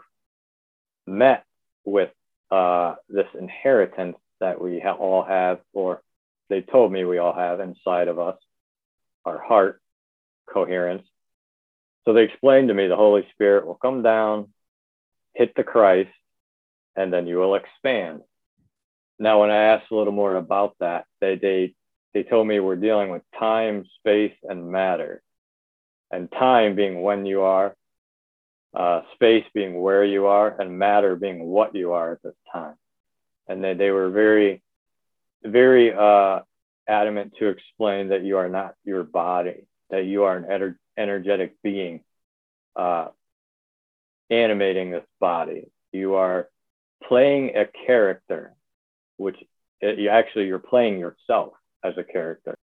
met 1.05 1.45
with 1.85 2.09
uh, 2.51 2.95
this 3.09 3.27
inheritance 3.39 4.17
that 4.39 4.61
we 4.61 4.79
ha- 4.79 4.93
all 4.93 5.23
have, 5.23 5.59
or 5.73 6.01
they 6.49 6.61
told 6.61 6.91
me 6.91 7.03
we 7.03 7.17
all 7.17 7.33
have 7.33 7.59
inside 7.59 8.07
of 8.07 8.19
us, 8.19 8.37
our 9.25 9.39
heart 9.39 9.81
coherence. 10.47 11.03
So 12.05 12.13
they 12.13 12.23
explained 12.23 12.67
to 12.67 12.73
me 12.73 12.87
the 12.87 12.95
Holy 12.95 13.25
Spirit 13.33 13.65
will 13.65 13.75
come 13.75 14.01
down, 14.03 14.49
hit 15.33 15.55
the 15.55 15.63
Christ, 15.63 16.11
and 16.95 17.11
then 17.11 17.27
you 17.27 17.37
will 17.37 17.55
expand. 17.55 18.21
Now, 19.19 19.41
when 19.41 19.51
I 19.51 19.63
asked 19.63 19.91
a 19.91 19.95
little 19.95 20.13
more 20.13 20.35
about 20.35 20.75
that, 20.79 21.05
they 21.21 21.35
they 21.35 21.75
they 22.13 22.23
told 22.23 22.47
me 22.47 22.59
we're 22.59 22.75
dealing 22.75 23.09
with 23.09 23.23
time, 23.37 23.85
space, 23.99 24.35
and 24.43 24.71
matter, 24.71 25.21
and 26.11 26.31
time 26.31 26.75
being 26.75 27.01
when 27.01 27.25
you 27.25 27.41
are, 27.41 27.75
uh, 28.73 29.01
space 29.13 29.45
being 29.53 29.81
where 29.81 30.05
you 30.05 30.27
are, 30.27 30.59
and 30.59 30.77
matter 30.77 31.15
being 31.15 31.43
what 31.43 31.75
you 31.75 31.93
are 31.93 32.13
at 32.13 32.23
this 32.23 32.35
time. 32.51 32.75
And 33.47 33.63
they 33.63 33.73
they 33.73 33.91
were 33.91 34.09
very, 34.09 34.61
very 35.43 35.91
uh, 35.91 36.41
adamant 36.87 37.33
to 37.39 37.47
explain 37.47 38.09
that 38.09 38.23
you 38.23 38.37
are 38.37 38.49
not 38.49 38.75
your 38.83 39.03
body, 39.03 39.65
that 39.89 40.05
you 40.05 40.23
are 40.23 40.37
an 40.37 40.43
ener- 40.43 40.77
energetic 40.97 41.55
being 41.63 42.01
uh, 42.75 43.07
animating 44.29 44.91
this 44.91 45.05
body. 45.19 45.71
You 45.91 46.15
are 46.15 46.47
playing 47.07 47.55
a 47.55 47.65
character, 47.85 48.53
which 49.17 49.37
it, 49.81 49.97
you 49.97 50.09
actually 50.09 50.45
you're 50.45 50.59
playing 50.59 50.99
yourself 50.99 51.53
as 51.83 51.93
a 51.97 52.03
character. 52.03 52.57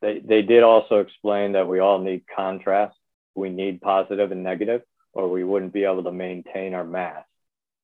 They 0.00 0.20
they 0.20 0.42
did 0.42 0.62
also 0.62 1.00
explain 1.00 1.52
that 1.52 1.68
we 1.68 1.78
all 1.78 1.98
need 1.98 2.24
contrast. 2.34 2.96
We 3.34 3.50
need 3.50 3.80
positive 3.80 4.32
and 4.32 4.42
negative, 4.42 4.82
or 5.12 5.28
we 5.28 5.44
wouldn't 5.44 5.72
be 5.72 5.84
able 5.84 6.04
to 6.04 6.12
maintain 6.12 6.74
our 6.74 6.84
mass. 6.84 7.24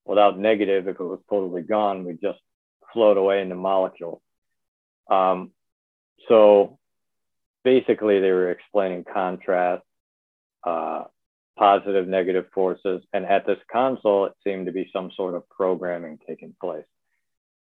Without 0.05 0.39
negative, 0.39 0.89
if 0.89 1.01
it 1.01 1.05
was 1.05 1.21
totally 1.29 1.63
gone, 1.63 2.05
we'd 2.05 2.21
just 2.21 2.39
float 2.93 3.17
away 3.17 3.43
into 3.43 3.55
molecules. 3.55 4.21
Um, 5.11 5.51
so 6.29 6.79
basically, 7.65 8.21
they 8.21 8.31
were 8.31 8.51
explaining 8.51 9.05
contrast, 9.05 9.83
uh, 10.65 11.05
positive, 11.57 12.09
negative 12.09 12.47
forces. 12.55 13.03
And 13.13 13.25
at 13.27 13.47
this 13.47 13.59
console, 13.71 14.27
it 14.27 14.33
seemed 14.45 14.67
to 14.67 14.73
be 14.73 14.91
some 14.93 15.11
sort 15.17 15.35
of 15.35 15.49
programming 15.49 16.19
taking 16.27 16.55
place. 16.61 16.85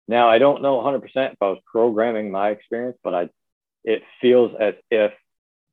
Now, 0.08 0.30
I 0.30 0.38
don't 0.38 0.62
know 0.62 0.78
100% 0.78 1.02
if 1.06 1.38
I 1.42 1.48
was 1.48 1.60
programming 1.66 2.32
my 2.32 2.50
experience, 2.50 2.98
but 3.04 3.16
I, 3.16 3.30
it 3.84 4.04
feels 4.22 4.52
as 4.60 4.76
if 4.92 5.12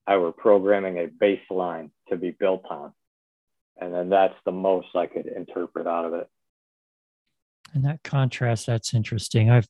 I 0.06 0.16
were 0.16 0.32
programming 0.32 0.98
a 0.98 1.06
baseline 1.06 1.90
to 2.08 2.16
be 2.16 2.30
built 2.30 2.64
on. 2.70 2.92
And 3.80 3.92
then 3.92 4.08
that's 4.08 4.34
the 4.44 4.52
most 4.52 4.88
I 4.94 5.06
could 5.06 5.26
interpret 5.26 5.86
out 5.86 6.04
of 6.04 6.14
it. 6.14 6.28
And 7.74 7.84
that 7.84 8.02
contrast, 8.02 8.66
that's 8.66 8.94
interesting. 8.94 9.50
I've 9.50 9.66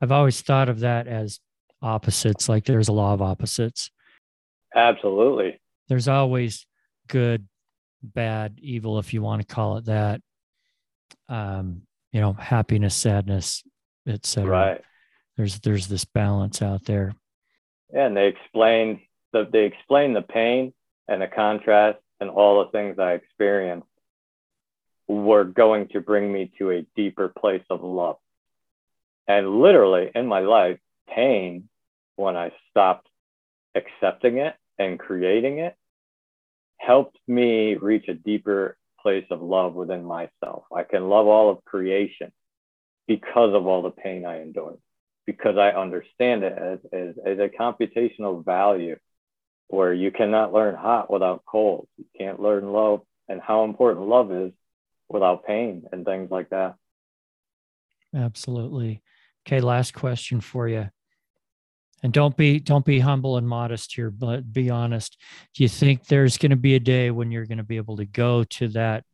I've 0.00 0.12
always 0.12 0.40
thought 0.40 0.68
of 0.68 0.80
that 0.80 1.06
as 1.06 1.38
opposites, 1.80 2.48
like 2.48 2.64
there's 2.64 2.88
a 2.88 2.92
law 2.92 3.14
of 3.14 3.22
opposites. 3.22 3.90
Absolutely. 4.74 5.60
There's 5.88 6.08
always 6.08 6.66
good, 7.06 7.46
bad, 8.02 8.58
evil, 8.60 8.98
if 8.98 9.14
you 9.14 9.22
want 9.22 9.46
to 9.46 9.54
call 9.54 9.76
it 9.76 9.84
that. 9.84 10.20
Um, 11.28 11.82
you 12.10 12.20
know, 12.20 12.32
happiness, 12.32 12.94
sadness, 12.94 13.62
etc. 14.06 14.50
Right. 14.50 14.80
There's 15.36 15.60
there's 15.60 15.88
this 15.88 16.04
balance 16.04 16.62
out 16.62 16.84
there. 16.84 17.14
Yeah, 17.92 18.06
and 18.06 18.16
they 18.16 18.28
explain 18.28 19.02
the 19.32 19.48
they 19.50 19.64
explain 19.64 20.12
the 20.12 20.22
pain 20.22 20.72
and 21.08 21.22
the 21.22 21.26
contrast 21.26 21.98
and 22.20 22.30
all 22.30 22.64
the 22.64 22.70
things 22.70 22.98
I 22.98 23.12
experienced 23.12 23.86
were 25.08 25.44
going 25.44 25.88
to 25.88 26.00
bring 26.00 26.32
me 26.32 26.52
to 26.58 26.70
a 26.70 26.86
deeper 26.96 27.28
place 27.28 27.64
of 27.68 27.82
love. 27.82 28.16
And 29.26 29.60
literally 29.60 30.10
in 30.14 30.26
my 30.26 30.40
life, 30.40 30.78
pain, 31.08 31.68
when 32.16 32.36
I 32.36 32.52
stopped 32.70 33.08
accepting 33.74 34.38
it 34.38 34.54
and 34.78 34.98
creating 34.98 35.58
it, 35.58 35.76
helped 36.76 37.18
me 37.26 37.74
reach 37.74 38.08
a 38.08 38.14
deeper 38.14 38.76
place 39.00 39.26
of 39.30 39.42
love 39.42 39.74
within 39.74 40.04
myself. 40.04 40.64
I 40.74 40.84
can 40.84 41.08
love 41.08 41.26
all 41.26 41.50
of 41.50 41.64
creation 41.64 42.32
because 43.06 43.54
of 43.54 43.66
all 43.66 43.82
the 43.82 43.90
pain 43.90 44.24
I 44.24 44.42
endured, 44.42 44.78
because 45.26 45.56
I 45.56 45.70
understand 45.70 46.44
it 46.44 46.56
as, 46.56 46.78
as, 46.92 47.14
as 47.24 47.38
a 47.38 47.48
computational 47.48 48.44
value 48.44 48.96
where 49.68 49.92
you 49.92 50.10
cannot 50.10 50.52
learn 50.52 50.74
hot 50.74 51.10
without 51.10 51.42
cold. 51.46 51.88
You 51.96 52.04
can't 52.18 52.40
learn 52.40 52.72
love 52.72 53.00
and 53.28 53.40
how 53.40 53.64
important 53.64 54.06
love 54.06 54.30
is 54.32 54.52
without 55.08 55.46
pain 55.46 55.84
and 55.92 56.04
things 56.04 56.30
like 56.30 56.50
that. 56.50 56.74
Absolutely. 58.14 59.02
Okay, 59.46 59.60
last 59.60 59.94
question 59.94 60.40
for 60.40 60.68
you. 60.68 60.90
And 62.02 62.12
don't 62.12 62.36
be 62.36 62.58
don't 62.58 62.84
be 62.84 62.98
humble 62.98 63.36
and 63.36 63.48
modest 63.48 63.94
here, 63.94 64.10
but 64.10 64.52
be 64.52 64.70
honest. 64.70 65.16
Do 65.54 65.62
you 65.62 65.68
think 65.68 66.06
there's 66.06 66.36
going 66.36 66.50
to 66.50 66.56
be 66.56 66.74
a 66.74 66.80
day 66.80 67.10
when 67.10 67.30
you're 67.30 67.46
going 67.46 67.58
to 67.58 67.64
be 67.64 67.76
able 67.76 67.96
to 67.98 68.04
go 68.04 68.44
to 68.44 68.68
that 68.68 69.04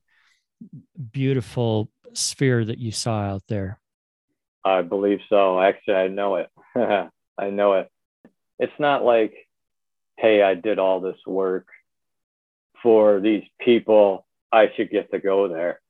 beautiful 1.12 1.90
sphere 2.18 2.64
that 2.64 2.78
you 2.78 2.92
saw 2.92 3.20
out 3.20 3.42
there? 3.48 3.78
I 4.64 4.82
believe 4.82 5.20
so. 5.28 5.60
Actually, 5.60 5.94
I 5.94 6.08
know 6.08 6.36
it. 6.36 6.50
I 7.38 7.50
know 7.50 7.74
it. 7.74 7.90
It's 8.58 8.78
not 8.78 9.04
like, 9.04 9.34
hey, 10.16 10.42
I 10.42 10.54
did 10.54 10.78
all 10.78 11.00
this 11.00 11.18
work 11.26 11.66
for 12.82 13.20
these 13.20 13.44
people. 13.60 14.26
I 14.50 14.70
should 14.76 14.90
get 14.90 15.10
to 15.12 15.18
go 15.18 15.48
there. 15.48 15.80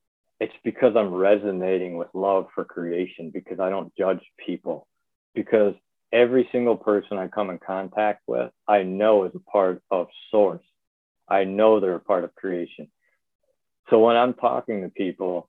It's 0.40 0.54
because 0.62 0.94
I'm 0.96 1.12
resonating 1.12 1.96
with 1.96 2.08
love 2.14 2.46
for 2.54 2.64
creation, 2.64 3.30
because 3.30 3.58
I 3.58 3.70
don't 3.70 3.92
judge 3.96 4.20
people, 4.44 4.86
because 5.34 5.74
every 6.12 6.48
single 6.52 6.76
person 6.76 7.18
I 7.18 7.28
come 7.28 7.50
in 7.50 7.58
contact 7.58 8.22
with, 8.26 8.52
I 8.66 8.82
know 8.82 9.24
is 9.24 9.32
a 9.34 9.50
part 9.50 9.82
of 9.90 10.08
source. 10.30 10.62
I 11.28 11.44
know 11.44 11.80
they're 11.80 11.94
a 11.94 12.00
part 12.00 12.24
of 12.24 12.34
creation. 12.34 12.88
So 13.90 13.98
when 13.98 14.16
I'm 14.16 14.34
talking 14.34 14.82
to 14.82 14.88
people 14.90 15.48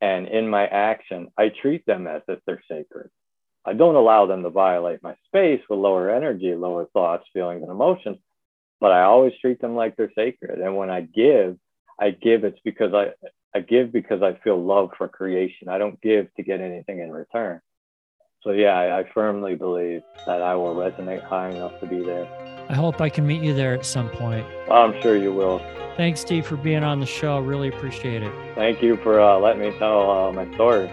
and 0.00 0.28
in 0.28 0.48
my 0.48 0.66
action, 0.66 1.28
I 1.38 1.48
treat 1.48 1.86
them 1.86 2.06
as 2.06 2.22
if 2.28 2.40
they're 2.46 2.62
sacred. 2.70 3.10
I 3.64 3.72
don't 3.72 3.96
allow 3.96 4.26
them 4.26 4.42
to 4.42 4.50
violate 4.50 5.02
my 5.02 5.16
space 5.26 5.60
with 5.68 5.78
lower 5.78 6.10
energy, 6.10 6.54
lower 6.54 6.86
thoughts, 6.92 7.24
feelings, 7.32 7.62
and 7.62 7.70
emotions, 7.70 8.18
but 8.80 8.92
I 8.92 9.02
always 9.02 9.32
treat 9.40 9.60
them 9.60 9.74
like 9.74 9.96
they're 9.96 10.12
sacred. 10.14 10.60
And 10.60 10.76
when 10.76 10.90
I 10.90 11.00
give, 11.00 11.58
I 11.98 12.10
give 12.10 12.44
it's 12.44 12.60
because 12.64 12.94
I, 12.94 13.12
I 13.54 13.60
give 13.60 13.92
because 13.92 14.22
I 14.22 14.34
feel 14.44 14.62
love 14.62 14.90
for 14.96 15.08
creation. 15.08 15.68
I 15.68 15.78
don't 15.78 16.00
give 16.00 16.32
to 16.34 16.42
get 16.42 16.60
anything 16.60 17.00
in 17.00 17.10
return. 17.10 17.60
So 18.42 18.52
yeah, 18.52 18.78
I, 18.78 19.00
I 19.00 19.10
firmly 19.12 19.56
believe 19.56 20.02
that 20.26 20.42
I 20.42 20.54
will 20.54 20.76
resonate 20.76 21.24
high 21.24 21.50
enough 21.50 21.80
to 21.80 21.86
be 21.86 22.04
there. 22.04 22.28
I 22.68 22.74
hope 22.74 23.00
I 23.00 23.08
can 23.08 23.26
meet 23.26 23.42
you 23.42 23.54
there 23.54 23.74
at 23.74 23.84
some 23.84 24.08
point. 24.10 24.46
I'm 24.70 25.00
sure 25.02 25.16
you 25.16 25.32
will. 25.32 25.60
Thanks, 25.96 26.20
Steve, 26.20 26.46
for 26.46 26.56
being 26.56 26.84
on 26.84 27.00
the 27.00 27.06
show. 27.06 27.38
Really 27.40 27.68
appreciate 27.68 28.22
it. 28.22 28.32
Thank 28.54 28.82
you 28.82 28.98
for 28.98 29.18
uh, 29.18 29.38
letting 29.38 29.62
me 29.62 29.76
tell 29.78 30.10
uh, 30.10 30.32
my 30.32 30.52
story. 30.54 30.90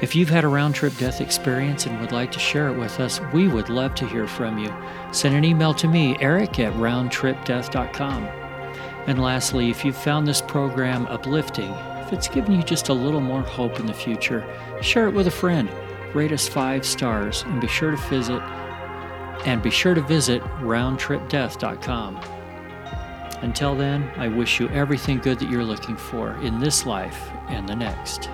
If 0.00 0.16
you've 0.16 0.30
had 0.30 0.44
a 0.44 0.48
round 0.48 0.74
trip 0.74 0.96
death 0.96 1.20
experience 1.20 1.86
and 1.86 2.00
would 2.00 2.10
like 2.10 2.32
to 2.32 2.38
share 2.38 2.68
it 2.68 2.76
with 2.76 2.98
us, 3.00 3.20
we 3.32 3.48
would 3.48 3.68
love 3.68 3.94
to 3.96 4.06
hear 4.06 4.26
from 4.26 4.58
you. 4.58 4.74
Send 5.12 5.34
an 5.34 5.44
email 5.44 5.74
to 5.74 5.86
me, 5.86 6.16
eric 6.20 6.58
at 6.58 6.72
roundtripdeath.com. 6.72 8.24
And 9.06 9.22
lastly, 9.22 9.70
if 9.70 9.84
you've 9.84 9.96
found 9.96 10.26
this 10.26 10.40
program 10.40 11.06
uplifting, 11.06 11.70
if 12.00 12.12
it's 12.12 12.28
given 12.28 12.52
you 12.52 12.62
just 12.62 12.88
a 12.88 12.94
little 12.94 13.20
more 13.20 13.42
hope 13.42 13.78
in 13.78 13.86
the 13.86 13.94
future, 13.94 14.44
share 14.80 15.06
it 15.06 15.14
with 15.14 15.26
a 15.26 15.30
friend. 15.30 15.68
Rate 16.14 16.32
us 16.32 16.48
five 16.48 16.84
stars 16.84 17.42
and 17.42 17.60
be 17.60 17.68
sure 17.68 17.90
to 17.90 17.96
visit 18.08 18.42
and 19.44 19.62
be 19.62 19.70
sure 19.70 19.94
to 19.94 20.02
visit 20.02 20.42
roundtripdeath.com. 20.60 22.20
Until 23.42 23.74
then, 23.74 24.08
I 24.16 24.28
wish 24.28 24.60
you 24.60 24.68
everything 24.68 25.18
good 25.18 25.38
that 25.40 25.50
you're 25.50 25.64
looking 25.64 25.96
for 25.96 26.34
in 26.36 26.60
this 26.60 26.86
life 26.86 27.30
and 27.48 27.68
the 27.68 27.74
next. 27.74 28.28